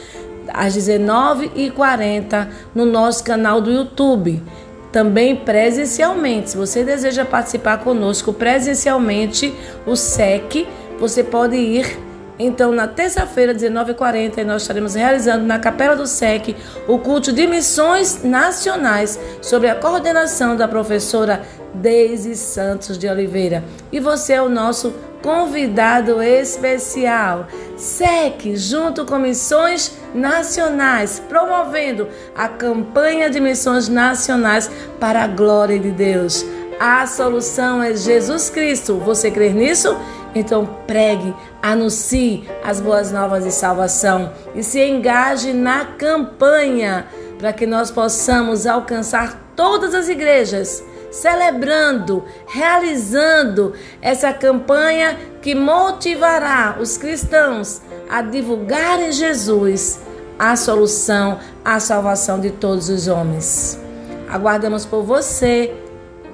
às 0.54 0.76
19h40, 0.76 2.50
no 2.76 2.86
nosso 2.86 3.24
canal 3.24 3.62
do 3.62 3.72
YouTube 3.72 4.44
também 4.92 5.36
presencialmente. 5.36 6.52
Se 6.52 6.58
você 6.58 6.84
deseja 6.84 7.26
participar 7.26 7.80
conosco 7.80 8.32
presencialmente, 8.32 9.52
o 9.88 9.96
SEC, 9.96 10.68
você 11.00 11.24
pode 11.24 11.56
ir. 11.56 11.98
Então, 12.39 12.72
na 12.72 12.88
terça-feira, 12.88 13.54
19h40, 13.54 14.43
nós 14.43 14.63
estaremos 14.63 14.96
realizando 14.96 15.46
na 15.46 15.60
Capela 15.60 15.96
do 15.96 16.08
SEC 16.08 16.56
o 16.88 16.98
culto 16.98 17.32
de 17.32 17.46
missões 17.46 18.24
nacionais 18.24 19.19
sob 19.41 19.67
a 19.67 19.76
coordenação 19.76 20.56
da 20.56 20.67
professora 20.67 21.43
Deise 21.76 22.36
Santos 22.36 22.98
de 22.98 23.08
Oliveira. 23.08 23.63
E 23.91 24.00
você 24.00 24.34
é 24.34 24.41
o 24.41 24.50
nosso 24.50 24.93
convidado 25.22 26.22
especial. 26.22 27.48
SEC, 27.78 28.56
junto 28.56 29.06
com 29.06 29.17
missões 29.19 29.96
nacionais, 30.13 31.22
promovendo 31.30 32.08
a 32.36 32.48
campanha 32.48 33.30
de 33.30 33.39
missões 33.39 33.88
nacionais 33.88 34.69
para 35.00 35.24
a 35.24 35.28
glória 35.28 35.80
de 35.80 35.91
Deus. 35.91 36.46
A 36.80 37.06
solução 37.08 37.82
é 37.82 37.96
Jesus 37.96 38.50
Cristo. 38.50 38.98
Você 38.98 39.32
crê 39.32 39.50
nisso? 39.50 39.96
Então 40.36 40.65
pregue, 40.88 41.34
anuncie 41.62 42.50
as 42.63 42.80
boas 42.80 43.12
novas 43.12 43.43
de 43.43 43.52
salvação 43.52 44.32
e 44.56 44.63
se 44.63 44.84
engaje 44.84 45.54
na 45.54 45.86
campanha 45.86 47.08
para 47.38 47.54
que 47.54 47.65
nós 47.65 47.91
possamos 47.91 48.65
alcançar 48.65 49.52
todas 49.56 49.93
as 49.93 50.10
igrejas 50.10 50.84
celebrando, 51.13 52.26
realizando 52.48 53.74
essa 54.02 54.34
campanha 54.34 55.15
que 55.43 55.54
motivará 55.54 56.78
os 56.80 56.98
cristãos 56.98 57.82
a 58.10 58.24
divulgarem 58.24 59.12
Jesus, 59.12 60.00
a 60.39 60.56
solução, 60.56 61.38
a 61.63 61.80
salvação 61.80 62.39
de 62.39 62.50
todos 62.50 62.89
os 62.89 63.08
homens. 63.08 63.80
Aguardamos 64.28 64.86
por 64.86 65.04
você 65.04 65.72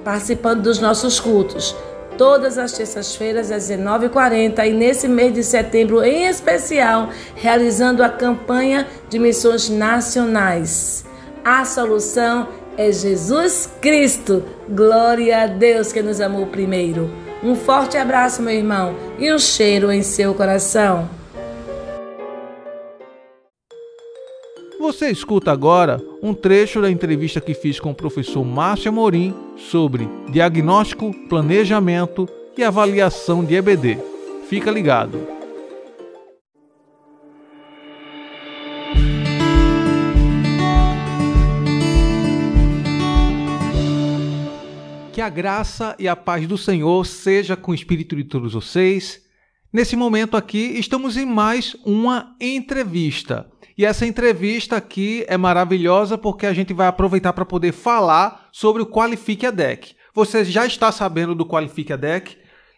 participando 0.02 0.62
dos 0.62 0.78
nossos 0.78 1.20
cultos. 1.20 1.76
Todas 2.20 2.58
as 2.58 2.72
terças-feiras 2.72 3.50
às 3.50 3.70
19h40 3.70 4.68
e 4.68 4.74
nesse 4.74 5.08
mês 5.08 5.32
de 5.32 5.42
setembro 5.42 6.04
em 6.04 6.26
especial, 6.26 7.08
realizando 7.34 8.02
a 8.02 8.10
campanha 8.10 8.86
de 9.08 9.18
missões 9.18 9.70
nacionais. 9.70 11.02
A 11.42 11.64
solução 11.64 12.46
é 12.76 12.92
Jesus 12.92 13.70
Cristo. 13.80 14.44
Glória 14.68 15.44
a 15.44 15.46
Deus 15.46 15.94
que 15.94 16.02
nos 16.02 16.20
amou 16.20 16.46
primeiro. 16.48 17.10
Um 17.42 17.56
forte 17.56 17.96
abraço, 17.96 18.42
meu 18.42 18.52
irmão, 18.54 18.94
e 19.18 19.32
um 19.32 19.38
cheiro 19.38 19.90
em 19.90 20.02
seu 20.02 20.34
coração. 20.34 21.19
Você 24.90 25.08
escuta 25.08 25.52
agora 25.52 26.02
um 26.20 26.34
trecho 26.34 26.82
da 26.82 26.90
entrevista 26.90 27.40
que 27.40 27.54
fiz 27.54 27.78
com 27.78 27.92
o 27.92 27.94
professor 27.94 28.44
Márcio 28.44 28.88
Amorim 28.88 29.32
sobre 29.56 30.08
diagnóstico, 30.32 31.14
planejamento 31.28 32.28
e 32.58 32.64
avaliação 32.64 33.44
de 33.44 33.54
EBD. 33.54 33.98
Fica 34.48 34.68
ligado. 34.68 35.24
Que 45.12 45.20
a 45.20 45.28
graça 45.28 45.94
e 46.00 46.08
a 46.08 46.16
paz 46.16 46.48
do 46.48 46.58
Senhor 46.58 47.06
seja 47.06 47.56
com 47.56 47.70
o 47.70 47.74
espírito 47.76 48.16
de 48.16 48.24
todos 48.24 48.54
vocês. 48.54 49.22
Nesse 49.72 49.94
momento 49.94 50.36
aqui, 50.36 50.72
estamos 50.80 51.16
em 51.16 51.24
mais 51.24 51.76
uma 51.86 52.34
entrevista. 52.40 53.49
E 53.80 53.84
essa 53.86 54.04
entrevista 54.04 54.76
aqui 54.76 55.24
é 55.26 55.38
maravilhosa 55.38 56.18
porque 56.18 56.44
a 56.44 56.52
gente 56.52 56.74
vai 56.74 56.86
aproveitar 56.86 57.32
para 57.32 57.46
poder 57.46 57.72
falar 57.72 58.50
sobre 58.52 58.82
o 58.82 58.86
Qualifique 58.86 59.46
a 59.46 59.50
Deck. 59.50 59.94
Você 60.14 60.44
já 60.44 60.66
está 60.66 60.92
sabendo 60.92 61.34
do 61.34 61.46
Qualifique 61.46 61.90
a 61.90 61.96
Deck? 61.96 62.36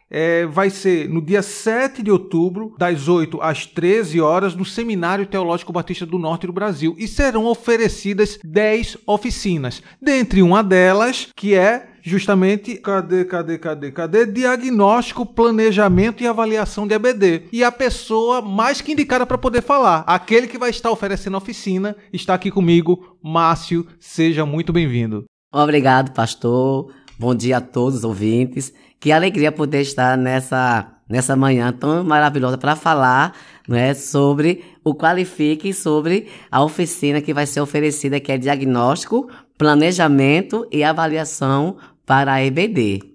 É, 0.09 0.47
vai 0.47 0.71
ser 0.71 1.09
no 1.09 1.21
dia 1.21 1.43
7 1.43 2.05
de 2.05 2.11
outubro, 2.13 2.77
das 2.79 3.09
8 3.09 3.43
às 3.43 3.67
13 3.67 4.21
horas, 4.21 4.55
no 4.55 4.65
Seminário 4.65 5.27
Teológico 5.27 5.73
Batista 5.73 6.07
do 6.07 6.21
Norte 6.21 6.47
do 6.47 6.53
Brasil. 6.53 6.95
E 6.97 7.09
serão 7.09 7.47
oferecidas 7.47 8.39
10 8.45 8.99
oficinas. 9.05 9.83
Dentre 10.01 10.41
uma 10.41 10.63
delas, 10.63 11.33
que 11.35 11.53
é 11.53 11.92
justamente 12.03 12.75
cadê, 12.77 13.25
cadê, 13.25 13.57
cadê, 13.57 13.93
cadê? 13.93 14.27
Diagnóstico, 14.27 15.25
planejamento 15.25 16.23
e 16.23 16.27
avaliação 16.27 16.87
de 16.87 16.95
EBD. 16.95 17.45
E 17.53 17.63
a 17.63 17.71
pessoa 17.71 18.43
mais 18.43 18.81
que 18.81 18.93
indicada 18.93 19.25
para 19.25 19.39
poder 19.39 19.63
falar, 19.63 20.05
aquele 20.07 20.49
que 20.49 20.59
vai 20.59 20.71
estar 20.71 20.91
oferecendo 20.91 21.35
a 21.35 21.39
oficina, 21.39 21.97
está 22.13 22.35
aqui 22.35 22.51
comigo, 22.51 23.17
Márcio. 23.23 23.87
Seja 24.01 24.45
muito 24.45 24.73
bem-vindo. 24.73 25.25
Obrigado, 25.53 26.13
pastor. 26.13 26.93
Bom 27.19 27.35
dia 27.35 27.59
a 27.59 27.61
todos 27.61 27.99
os 27.99 28.05
ouvintes. 28.05 28.73
Que 28.99 29.13
alegria 29.13 29.53
poder 29.53 29.81
estar 29.81 30.17
nessa 30.19 30.89
nessa 31.09 31.37
manhã 31.37 31.71
tão 31.71 32.03
maravilhosa 32.03 32.57
para 32.57 32.75
falar 32.75 33.37
né, 33.69 33.93
sobre 33.93 34.65
o 34.83 34.95
Qualifique, 34.95 35.75
sobre 35.75 36.29
a 36.51 36.65
oficina 36.65 37.21
que 37.21 37.35
vai 37.35 37.45
ser 37.45 37.61
oferecida, 37.61 38.19
que 38.19 38.33
é 38.33 38.39
diagnóstico, 38.39 39.29
planejamento 39.59 40.67
e 40.73 40.83
avaliação 40.83 41.77
para 42.07 42.33
a 42.33 42.45
EBD. 42.45 43.13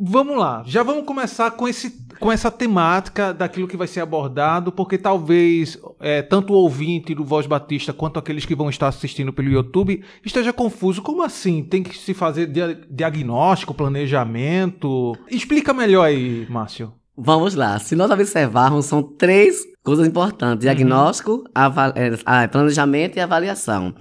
Vamos 0.00 0.38
lá, 0.38 0.62
já 0.64 0.84
vamos 0.84 1.04
começar 1.04 1.50
com, 1.50 1.66
esse, 1.66 2.06
com 2.20 2.30
essa 2.30 2.52
temática 2.52 3.34
daquilo 3.34 3.66
que 3.66 3.76
vai 3.76 3.88
ser 3.88 4.00
abordado, 4.00 4.70
porque 4.70 4.96
talvez 4.96 5.76
é, 5.98 6.22
tanto 6.22 6.52
o 6.52 6.56
ouvinte 6.56 7.16
do 7.16 7.24
Voz 7.24 7.48
Batista 7.48 7.92
quanto 7.92 8.16
aqueles 8.16 8.44
que 8.44 8.54
vão 8.54 8.70
estar 8.70 8.86
assistindo 8.86 9.32
pelo 9.32 9.50
YouTube 9.50 10.04
esteja 10.24 10.52
confuso. 10.52 11.02
Como 11.02 11.20
assim? 11.20 11.64
Tem 11.64 11.82
que 11.82 11.98
se 11.98 12.14
fazer 12.14 12.46
dia 12.46 12.80
diagnóstico, 12.88 13.74
planejamento? 13.74 15.16
Explica 15.28 15.74
melhor 15.74 16.04
aí, 16.04 16.46
Márcio. 16.48 16.92
Vamos 17.16 17.56
lá. 17.56 17.80
Se 17.80 17.96
nós 17.96 18.08
observarmos, 18.08 18.86
são 18.86 19.02
três 19.02 19.64
coisas 19.82 20.06
importantes: 20.06 20.60
diagnóstico, 20.60 21.32
uhum. 21.32 22.48
planejamento 22.52 23.16
e 23.16 23.20
avaliação. 23.20 23.92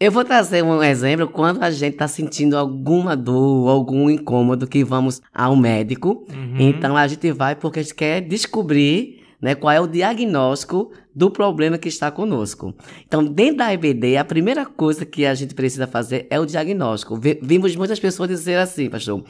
Eu 0.00 0.10
vou 0.10 0.24
trazer 0.24 0.64
um 0.64 0.82
exemplo 0.82 1.28
quando 1.28 1.62
a 1.62 1.70
gente 1.70 1.92
está 1.92 2.08
sentindo 2.08 2.56
alguma 2.56 3.14
dor, 3.14 3.68
algum 3.68 4.08
incômodo 4.08 4.66
que 4.66 4.82
vamos 4.82 5.20
ao 5.32 5.54
médico. 5.54 6.26
Uhum. 6.32 6.56
Então 6.58 6.96
a 6.96 7.06
gente 7.06 7.30
vai 7.32 7.54
porque 7.54 7.80
a 7.80 7.82
gente 7.82 7.94
quer 7.94 8.22
descobrir 8.22 9.20
né, 9.42 9.54
qual 9.54 9.70
é 9.70 9.78
o 9.78 9.86
diagnóstico 9.86 10.90
do 11.14 11.30
problema 11.30 11.76
que 11.76 11.88
está 11.88 12.10
conosco. 12.10 12.74
Então, 13.06 13.22
dentro 13.22 13.58
da 13.58 13.74
EBD, 13.74 14.16
a 14.16 14.24
primeira 14.24 14.64
coisa 14.64 15.04
que 15.04 15.26
a 15.26 15.34
gente 15.34 15.54
precisa 15.54 15.86
fazer 15.86 16.26
é 16.30 16.40
o 16.40 16.46
diagnóstico. 16.46 17.20
Vimos 17.42 17.76
muitas 17.76 18.00
pessoas 18.00 18.30
dizer 18.30 18.56
assim, 18.56 18.88
pastor, 18.88 19.22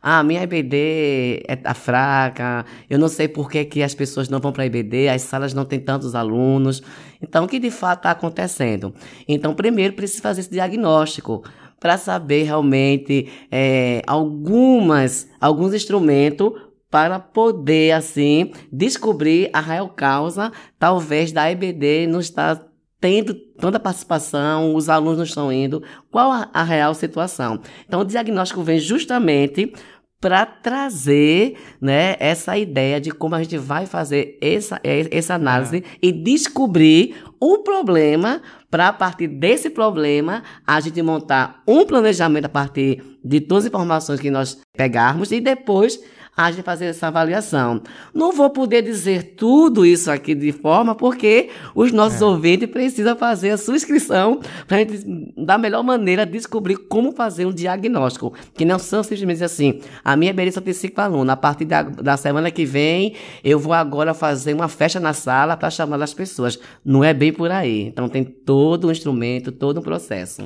ah, 0.00 0.22
minha 0.22 0.42
EBD 0.42 1.42
é 1.46 1.56
tá 1.56 1.74
fraca, 1.74 2.64
eu 2.88 2.98
não 2.98 3.08
sei 3.08 3.28
por 3.28 3.50
que, 3.50 3.64
que 3.64 3.82
as 3.82 3.94
pessoas 3.94 4.28
não 4.28 4.38
vão 4.38 4.52
para 4.52 4.62
a 4.62 4.66
EBD, 4.66 5.08
as 5.08 5.22
salas 5.22 5.52
não 5.52 5.64
têm 5.64 5.80
tantos 5.80 6.14
alunos. 6.14 6.82
Então, 7.20 7.44
o 7.44 7.48
que 7.48 7.58
de 7.58 7.70
fato 7.70 8.00
está 8.00 8.10
acontecendo? 8.12 8.94
Então, 9.26 9.54
primeiro 9.54 9.94
precisa 9.94 10.22
fazer 10.22 10.40
esse 10.40 10.50
diagnóstico 10.50 11.42
para 11.80 11.96
saber 11.96 12.44
realmente 12.44 13.28
é, 13.50 14.02
algumas, 14.06 15.28
alguns 15.40 15.74
instrumentos 15.74 16.52
para 16.90 17.18
poder, 17.18 17.92
assim, 17.92 18.52
descobrir 18.72 19.50
a 19.52 19.60
real 19.60 19.88
causa, 19.90 20.50
talvez, 20.78 21.32
da 21.32 21.50
EBD 21.50 22.06
não 22.06 22.20
estar 22.20 22.66
tendo 23.00 23.36
tanta 23.58 23.80
participação, 23.80 24.74
os 24.74 24.88
alunos 24.88 25.18
não 25.18 25.24
estão 25.24 25.52
indo, 25.52 25.82
qual 26.10 26.30
a, 26.30 26.48
a 26.52 26.62
real 26.62 26.94
situação. 26.94 27.60
Então, 27.86 28.00
o 28.00 28.04
diagnóstico 28.04 28.62
vem 28.62 28.78
justamente 28.78 29.72
para 30.20 30.44
trazer 30.44 31.56
né, 31.80 32.16
essa 32.18 32.58
ideia 32.58 33.00
de 33.00 33.10
como 33.10 33.36
a 33.36 33.42
gente 33.42 33.56
vai 33.56 33.86
fazer 33.86 34.36
essa, 34.40 34.80
essa 34.82 35.34
análise 35.34 35.78
é. 35.78 35.82
e 36.02 36.10
descobrir 36.10 37.14
o 37.40 37.58
problema 37.58 38.42
para 38.68 38.88
a 38.88 38.92
partir 38.92 39.28
desse 39.28 39.70
problema 39.70 40.42
a 40.66 40.80
gente 40.80 41.00
montar 41.02 41.62
um 41.68 41.86
planejamento 41.86 42.46
a 42.46 42.48
partir 42.48 43.00
de 43.24 43.40
todas 43.40 43.64
as 43.64 43.68
informações 43.68 44.18
que 44.18 44.30
nós 44.30 44.58
pegarmos 44.76 45.30
e 45.30 45.40
depois 45.40 46.00
a 46.38 46.52
gente 46.52 46.62
fazer 46.64 46.84
essa 46.84 47.08
avaliação. 47.08 47.82
Não 48.14 48.30
vou 48.30 48.48
poder 48.48 48.80
dizer 48.80 49.34
tudo 49.36 49.84
isso 49.84 50.08
aqui 50.08 50.36
de 50.36 50.52
forma, 50.52 50.94
porque 50.94 51.48
os 51.74 51.90
nossos 51.90 52.22
é. 52.22 52.24
ouvintes 52.24 52.70
precisam 52.70 53.16
fazer 53.16 53.50
a 53.50 53.58
sua 53.58 53.74
inscrição 53.74 54.38
para 54.68 54.76
a 54.76 54.80
gente, 54.80 55.04
da 55.36 55.58
melhor 55.58 55.82
maneira, 55.82 56.24
descobrir 56.24 56.76
como 56.76 57.10
fazer 57.10 57.44
um 57.44 57.52
diagnóstico. 57.52 58.32
Que 58.54 58.64
não 58.64 58.78
são 58.78 59.02
simplesmente 59.02 59.42
assim. 59.42 59.80
A 60.04 60.14
minha 60.14 60.32
beleza 60.32 60.60
tem 60.60 60.72
cinco 60.72 61.00
alunos. 61.00 61.32
A 61.32 61.36
partir 61.36 61.64
da, 61.64 61.82
da 61.82 62.16
semana 62.16 62.52
que 62.52 62.64
vem, 62.64 63.14
eu 63.42 63.58
vou 63.58 63.72
agora 63.72 64.14
fazer 64.14 64.54
uma 64.54 64.68
festa 64.68 65.00
na 65.00 65.12
sala 65.12 65.56
para 65.56 65.70
chamar 65.70 66.00
as 66.00 66.14
pessoas. 66.14 66.56
Não 66.84 67.02
é 67.02 67.12
bem 67.12 67.32
por 67.32 67.50
aí. 67.50 67.88
Então 67.88 68.08
tem 68.08 68.22
todo 68.22 68.86
um 68.86 68.92
instrumento, 68.92 69.50
todo 69.50 69.80
um 69.80 69.82
processo 69.82 70.44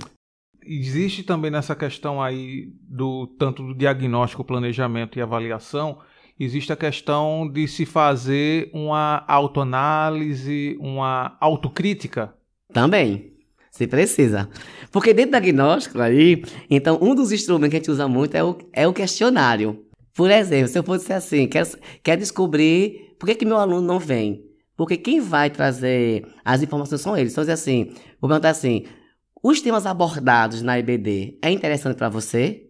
existe 0.67 1.23
também 1.23 1.51
nessa 1.51 1.75
questão 1.75 2.23
aí 2.23 2.73
do 2.83 3.27
tanto 3.39 3.63
do 3.63 3.75
diagnóstico, 3.75 4.45
planejamento 4.45 5.19
e 5.19 5.23
avaliação, 5.23 5.99
existe 6.39 6.73
a 6.73 6.77
questão 6.77 7.49
de 7.49 7.67
se 7.69 7.85
fazer 7.85 8.71
uma 8.73 9.25
autoanálise, 9.27 10.77
uma 10.81 11.37
autocrítica. 11.41 12.35
Também. 12.73 13.33
Se 13.71 13.87
precisa. 13.87 14.51
Porque 14.91 15.15
dentro 15.15 15.31
do 15.31 15.41
diagnóstico 15.41 16.01
aí, 16.01 16.43
então 16.69 16.99
um 17.01 17.15
dos 17.15 17.33
instrumentos 17.33 17.71
que 17.71 17.77
a 17.77 17.79
gente 17.79 17.91
usa 17.91 18.07
muito 18.07 18.35
é 18.35 18.45
o, 18.45 18.59
é 18.73 18.87
o 18.87 18.93
questionário. 18.93 19.87
Por 20.15 20.31
exemplo, 20.31 20.69
se 20.69 20.79
eu 20.79 20.83
fosse 20.83 21.13
assim, 21.13 21.47
quer, 21.47 21.67
quer 22.03 22.19
descobrir 22.19 23.15
por 23.19 23.27
que, 23.27 23.35
que 23.35 23.47
meu 23.47 23.57
aluno 23.57 23.81
não 23.81 23.99
vem? 23.99 24.45
Porque 24.77 24.97
quem 24.97 25.21
vai 25.21 25.49
trazer 25.49 26.27
as 26.45 26.63
informações 26.63 27.01
são 27.01 27.17
eles. 27.17 27.33
Então, 27.33 27.53
assim, 27.53 27.93
vou 28.21 28.29
perguntar 28.29 28.51
assim, 28.51 28.85
os 29.43 29.61
temas 29.61 29.87
abordados 29.87 30.63
na 30.63 30.79
EBD 30.79 31.39
é 31.43 31.51
interessante 31.51 31.97
para 31.97 32.09
você? 32.09 32.69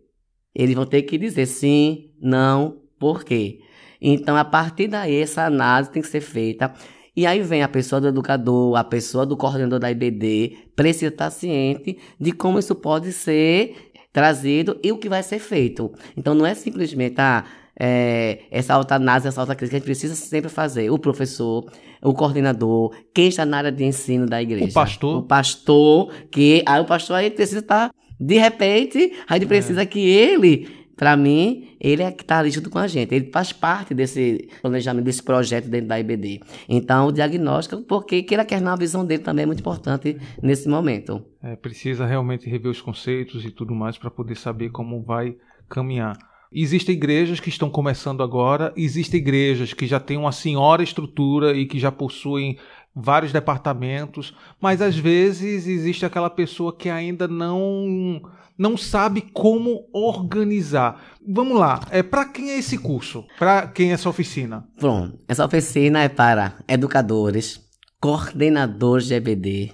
Eles 0.55 0.75
vão 0.75 0.87
ter 0.87 1.03
que 1.03 1.19
dizer 1.19 1.47
sim, 1.47 2.11
não, 2.21 2.81
por 2.99 3.25
quê. 3.25 3.61
Então, 4.01 4.37
a 4.37 4.45
partir 4.45 4.89
daí, 4.89 5.17
essa 5.17 5.45
análise 5.45 5.91
tem 5.91 6.03
que 6.03 6.09
ser 6.09 6.21
feita. 6.21 6.73
E 7.15 7.27
aí 7.27 7.43
vem 7.43 7.63
a 7.63 7.69
pessoa 7.69 8.01
do 8.01 8.09
educador, 8.09 8.75
a 8.77 8.83
pessoa 8.83 9.27
do 9.27 9.37
coordenador 9.37 9.79
da 9.79 9.91
IBD, 9.91 10.71
precisa 10.75 11.09
estar 11.09 11.31
ciente 11.31 11.99
de 12.19 12.33
como 12.33 12.59
isso 12.59 12.75
pode 12.75 13.13
ser 13.13 13.93
trazido 14.13 14.79
e 14.83 14.91
o 14.91 14.99
que 14.99 15.09
vai 15.09 15.23
ser 15.23 15.39
feito. 15.39 15.93
Então, 16.17 16.35
não 16.35 16.47
é 16.47 16.55
simplesmente, 16.55 17.21
ah, 17.21 17.45
é, 17.85 18.45
essa 18.49 18.75
autoanálise, 18.75 19.27
essa 19.27 19.41
autocrítica 19.41 19.71
que 19.71 19.75
a 19.75 19.79
gente 19.81 19.85
precisa 19.85 20.15
sempre 20.15 20.49
fazer. 20.49 20.89
O 20.89 21.01
professor, 21.01 21.69
o 22.01 22.15
coordenador, 22.15 22.95
quem 23.13 23.27
está 23.27 23.45
na 23.45 23.57
área 23.57 23.73
de 23.73 23.83
ensino 23.83 24.25
da 24.25 24.41
igreja. 24.41 24.67
O 24.67 24.73
pastor. 24.73 25.19
O 25.19 25.23
pastor, 25.25 26.13
que 26.31 26.63
aí 26.65 26.81
o 26.81 26.85
pastor 26.85 27.17
aí 27.17 27.29
precisa 27.29 27.59
estar, 27.59 27.89
tá, 27.89 27.95
de 28.21 28.39
repente, 28.39 29.13
a 29.29 29.35
gente 29.35 29.49
precisa 29.49 29.83
é. 29.83 29.87
que 29.87 29.99
ele, 29.99 30.69
para 30.97 31.17
mim, 31.17 31.75
ele 31.81 32.05
é 32.05 32.13
que 32.13 32.23
está 32.23 32.39
ali 32.39 32.53
junto 32.53 32.71
com 32.71 32.79
a 32.79 32.87
gente. 32.87 33.13
Ele 33.13 33.33
faz 33.33 33.53
parte 33.53 33.93
desse 33.93 34.49
planejamento, 34.61 35.05
desse 35.05 35.25
projeto 35.25 35.69
dentro 35.69 35.89
da 35.89 35.99
IBD. 35.99 36.41
Então, 36.69 37.09
o 37.09 37.13
diagnóstico, 37.13 37.83
porque 37.83 38.23
queira 38.23 38.45
quer 38.45 38.61
não, 38.61 38.75
a 38.75 38.77
visão 38.77 39.05
dele 39.05 39.25
também 39.25 39.43
é 39.43 39.47
muito 39.47 39.59
importante 39.59 40.17
nesse 40.41 40.69
momento. 40.69 41.21
É, 41.43 41.57
precisa 41.57 42.07
realmente 42.07 42.49
rever 42.49 42.71
os 42.71 42.81
conceitos 42.81 43.45
e 43.45 43.51
tudo 43.51 43.75
mais 43.75 43.99
para 43.99 44.09
poder 44.09 44.37
saber 44.37 44.71
como 44.71 45.03
vai 45.03 45.35
caminhar. 45.69 46.17
Existem 46.55 46.95
igrejas 46.95 47.41
que 47.41 47.49
estão 47.49 47.71
começando 47.71 48.23
agora, 48.23 48.73
existem 48.77 49.19
igrejas 49.19 49.73
que 49.73 49.87
já 49.87 49.99
têm 49.99 50.17
uma 50.17 50.33
senhora 50.33 50.83
estrutura 50.83 51.57
e 51.57 51.67
que 51.67 51.79
já 51.79 51.91
possuem 51.91 52.59
vários 52.95 53.33
departamentos, 53.33 54.35
mas 54.61 54.83
às 54.83 54.97
vezes 54.97 55.67
existe 55.67 56.05
aquela 56.05 56.29
pessoa 56.29 56.77
que 56.77 56.91
ainda 56.91 57.27
não 57.27 58.21
não 58.59 58.77
sabe 58.77 59.23
como 59.33 59.89
organizar. 59.93 61.03
Vamos 61.27 61.59
lá, 61.59 61.81
é 61.91 62.03
para 62.03 62.27
quem 62.27 62.51
é 62.51 62.59
esse 62.59 62.77
curso? 62.77 63.25
Para 63.39 63.67
quem 63.67 63.91
é 63.91 63.95
essa 63.95 64.11
oficina? 64.11 64.69
Bom, 64.81 65.11
essa 65.27 65.45
oficina 65.45 66.03
é 66.03 66.09
para 66.09 66.59
educadores, 66.69 67.61
coordenadores 67.99 69.07
de 69.07 69.15
EBD, 69.15 69.73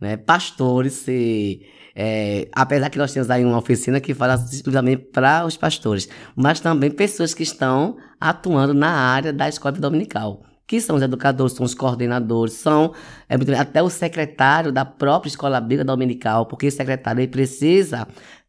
né, 0.00 0.16
pastores 0.16 1.06
e 1.08 1.62
é, 1.94 2.48
apesar 2.52 2.90
que 2.90 2.98
nós 2.98 3.12
temos 3.12 3.30
aí 3.30 3.44
uma 3.44 3.58
oficina 3.58 4.00
que 4.00 4.14
fala 4.14 4.34
exclusivamente 4.34 5.02
para 5.12 5.44
os 5.44 5.56
pastores, 5.56 6.08
mas 6.34 6.60
também 6.60 6.90
pessoas 6.90 7.34
que 7.34 7.42
estão 7.42 7.96
atuando 8.20 8.74
na 8.74 8.90
área 8.90 9.32
da 9.32 9.48
escola 9.48 9.76
dominical, 9.76 10.42
que 10.66 10.80
são 10.80 10.96
os 10.96 11.02
educadores, 11.02 11.52
são 11.52 11.66
os 11.66 11.74
coordenadores, 11.74 12.54
são 12.54 12.94
é, 13.28 13.36
até 13.58 13.82
o 13.82 13.90
secretário 13.90 14.72
da 14.72 14.84
própria 14.84 15.28
escola 15.28 15.60
bíblica 15.60 15.84
dominical, 15.84 16.46
porque 16.46 16.66
o 16.66 16.72
secretário 16.72 17.20
ele 17.20 17.28
precisa 17.28 18.06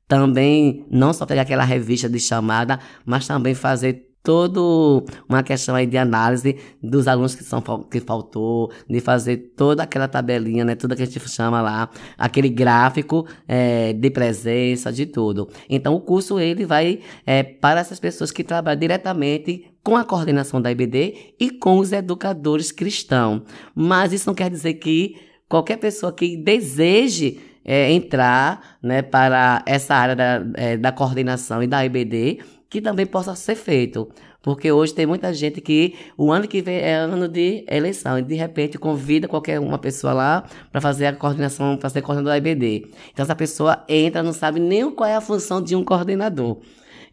também 0.08 0.86
não 0.92 1.12
só 1.14 1.26
pegar 1.26 1.42
aquela 1.42 1.64
revista 1.64 2.10
de 2.10 2.20
chamada, 2.20 2.80
mas 3.06 3.28
também 3.28 3.56
fazer 3.56 4.13
todo 4.24 5.06
uma 5.28 5.44
questão 5.44 5.76
aí 5.76 5.86
de 5.86 5.98
análise 5.98 6.58
dos 6.82 7.08
alunos 7.10 7.36
que 7.36 7.44
são 7.44 7.62
que 7.62 8.00
faltou, 8.00 8.72
de 8.90 9.02
fazer 9.02 9.54
toda 9.56 9.84
aquela 9.84 10.08
tabelinha, 10.08 10.64
né, 10.64 10.76
tudo 10.76 10.96
que 10.96 11.04
a 11.04 11.06
gente 11.06 11.20
chama 11.30 11.62
lá, 11.62 11.90
aquele 12.18 12.48
gráfico 12.48 13.28
é, 13.46 13.92
de 13.92 14.10
presença, 14.10 14.92
de 14.94 15.06
tudo. 15.06 15.50
Então 15.70 15.94
o 15.94 16.00
curso 16.00 16.40
ele 16.40 16.66
vai 16.66 17.02
é, 17.26 17.44
para 17.44 17.82
essas 17.82 18.00
pessoas 18.00 18.32
que 18.32 18.44
trabalham 18.44 18.80
diretamente 18.80 19.66
com 19.84 19.98
a 19.98 20.06
coordenação 20.06 20.62
da 20.62 20.72
IBD 20.72 21.36
e 21.38 21.52
com 21.52 21.78
os 21.78 21.92
educadores 21.92 22.72
cristãos. 22.72 23.42
Mas 23.76 24.14
isso 24.14 24.28
não 24.28 24.34
quer 24.34 24.50
dizer 24.50 24.76
que 24.76 25.18
qualquer 25.50 25.78
pessoa 25.78 26.14
que 26.14 26.38
deseje 26.38 27.42
é, 27.66 27.92
entrar 27.92 28.78
né, 28.82 29.02
para 29.02 29.62
essa 29.66 29.96
área 29.96 30.16
da, 30.16 30.44
é, 30.56 30.78
da 30.78 30.92
coordenação 30.92 31.62
e 31.62 31.68
da 31.68 31.86
IBD 31.86 32.40
que 32.74 32.82
também 32.82 33.06
possa 33.06 33.36
ser 33.36 33.54
feito. 33.54 34.10
Porque 34.42 34.72
hoje 34.72 34.96
tem 34.96 35.06
muita 35.06 35.32
gente 35.32 35.62
que 35.62 35.94
o 36.18 36.32
ano 36.32 36.48
que 36.48 36.60
vem 36.60 36.78
é 36.78 36.96
ano 36.96 37.28
de 37.28 37.64
eleição 37.70 38.18
e 38.18 38.24
de 38.24 38.34
repente 38.34 38.80
convida 38.80 39.28
qualquer 39.28 39.60
uma 39.60 39.78
pessoa 39.78 40.12
lá 40.12 40.44
para 40.72 40.82
fazer 40.82 41.06
a 41.06 41.14
coordenação, 41.14 41.78
para 41.78 41.88
ser 41.90 42.02
coordenador 42.02 42.32
da 42.32 42.38
IBD. 42.40 42.88
Então 43.12 43.24
essa 43.24 43.36
pessoa 43.36 43.86
entra, 43.88 44.24
não 44.24 44.34
sabe 44.34 44.60
nem 44.60 44.90
qual 44.90 45.08
é 45.08 45.16
a 45.16 45.22
função 45.22 45.62
de 45.62 45.76
um 45.76 45.84
coordenador. 45.84 46.58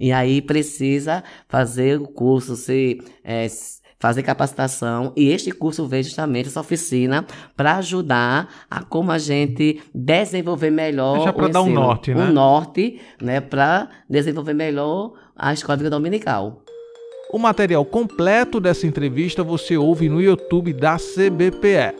E 0.01 0.11
aí 0.11 0.41
precisa 0.41 1.23
fazer 1.47 2.01
o 2.01 2.09
curso, 2.09 2.57
se 2.57 2.99
é, 3.23 3.47
fazer 4.01 4.23
capacitação 4.23 5.13
e 5.15 5.29
este 5.29 5.53
curso 5.53 5.87
vem 5.87 6.03
justamente 6.03 6.49
essa 6.49 6.61
oficina 6.61 7.27
para 7.55 7.77
ajudar 7.77 8.49
a 8.71 8.83
como 8.83 9.13
a 9.13 9.19
gente 9.19 9.83
desenvolver 9.95 10.71
melhor 10.71 11.29
é 11.29 11.31
para 11.31 11.49
dar 11.49 11.61
um 11.61 11.71
norte, 11.71 12.15
né? 12.15 12.25
Um 12.25 12.33
norte, 12.33 12.99
né, 13.21 13.41
para 13.43 13.89
desenvolver 14.09 14.55
melhor 14.55 15.13
a 15.43 15.55
Escola 15.55 15.89
Dominical. 15.89 16.63
O 17.33 17.39
material 17.39 17.83
completo 17.85 18.61
dessa 18.61 18.87
entrevista 18.87 19.43
você 19.43 19.75
ouve 19.75 20.07
no 20.07 20.21
YouTube 20.21 20.75
da 20.75 20.99
CBPE. 20.99 22.00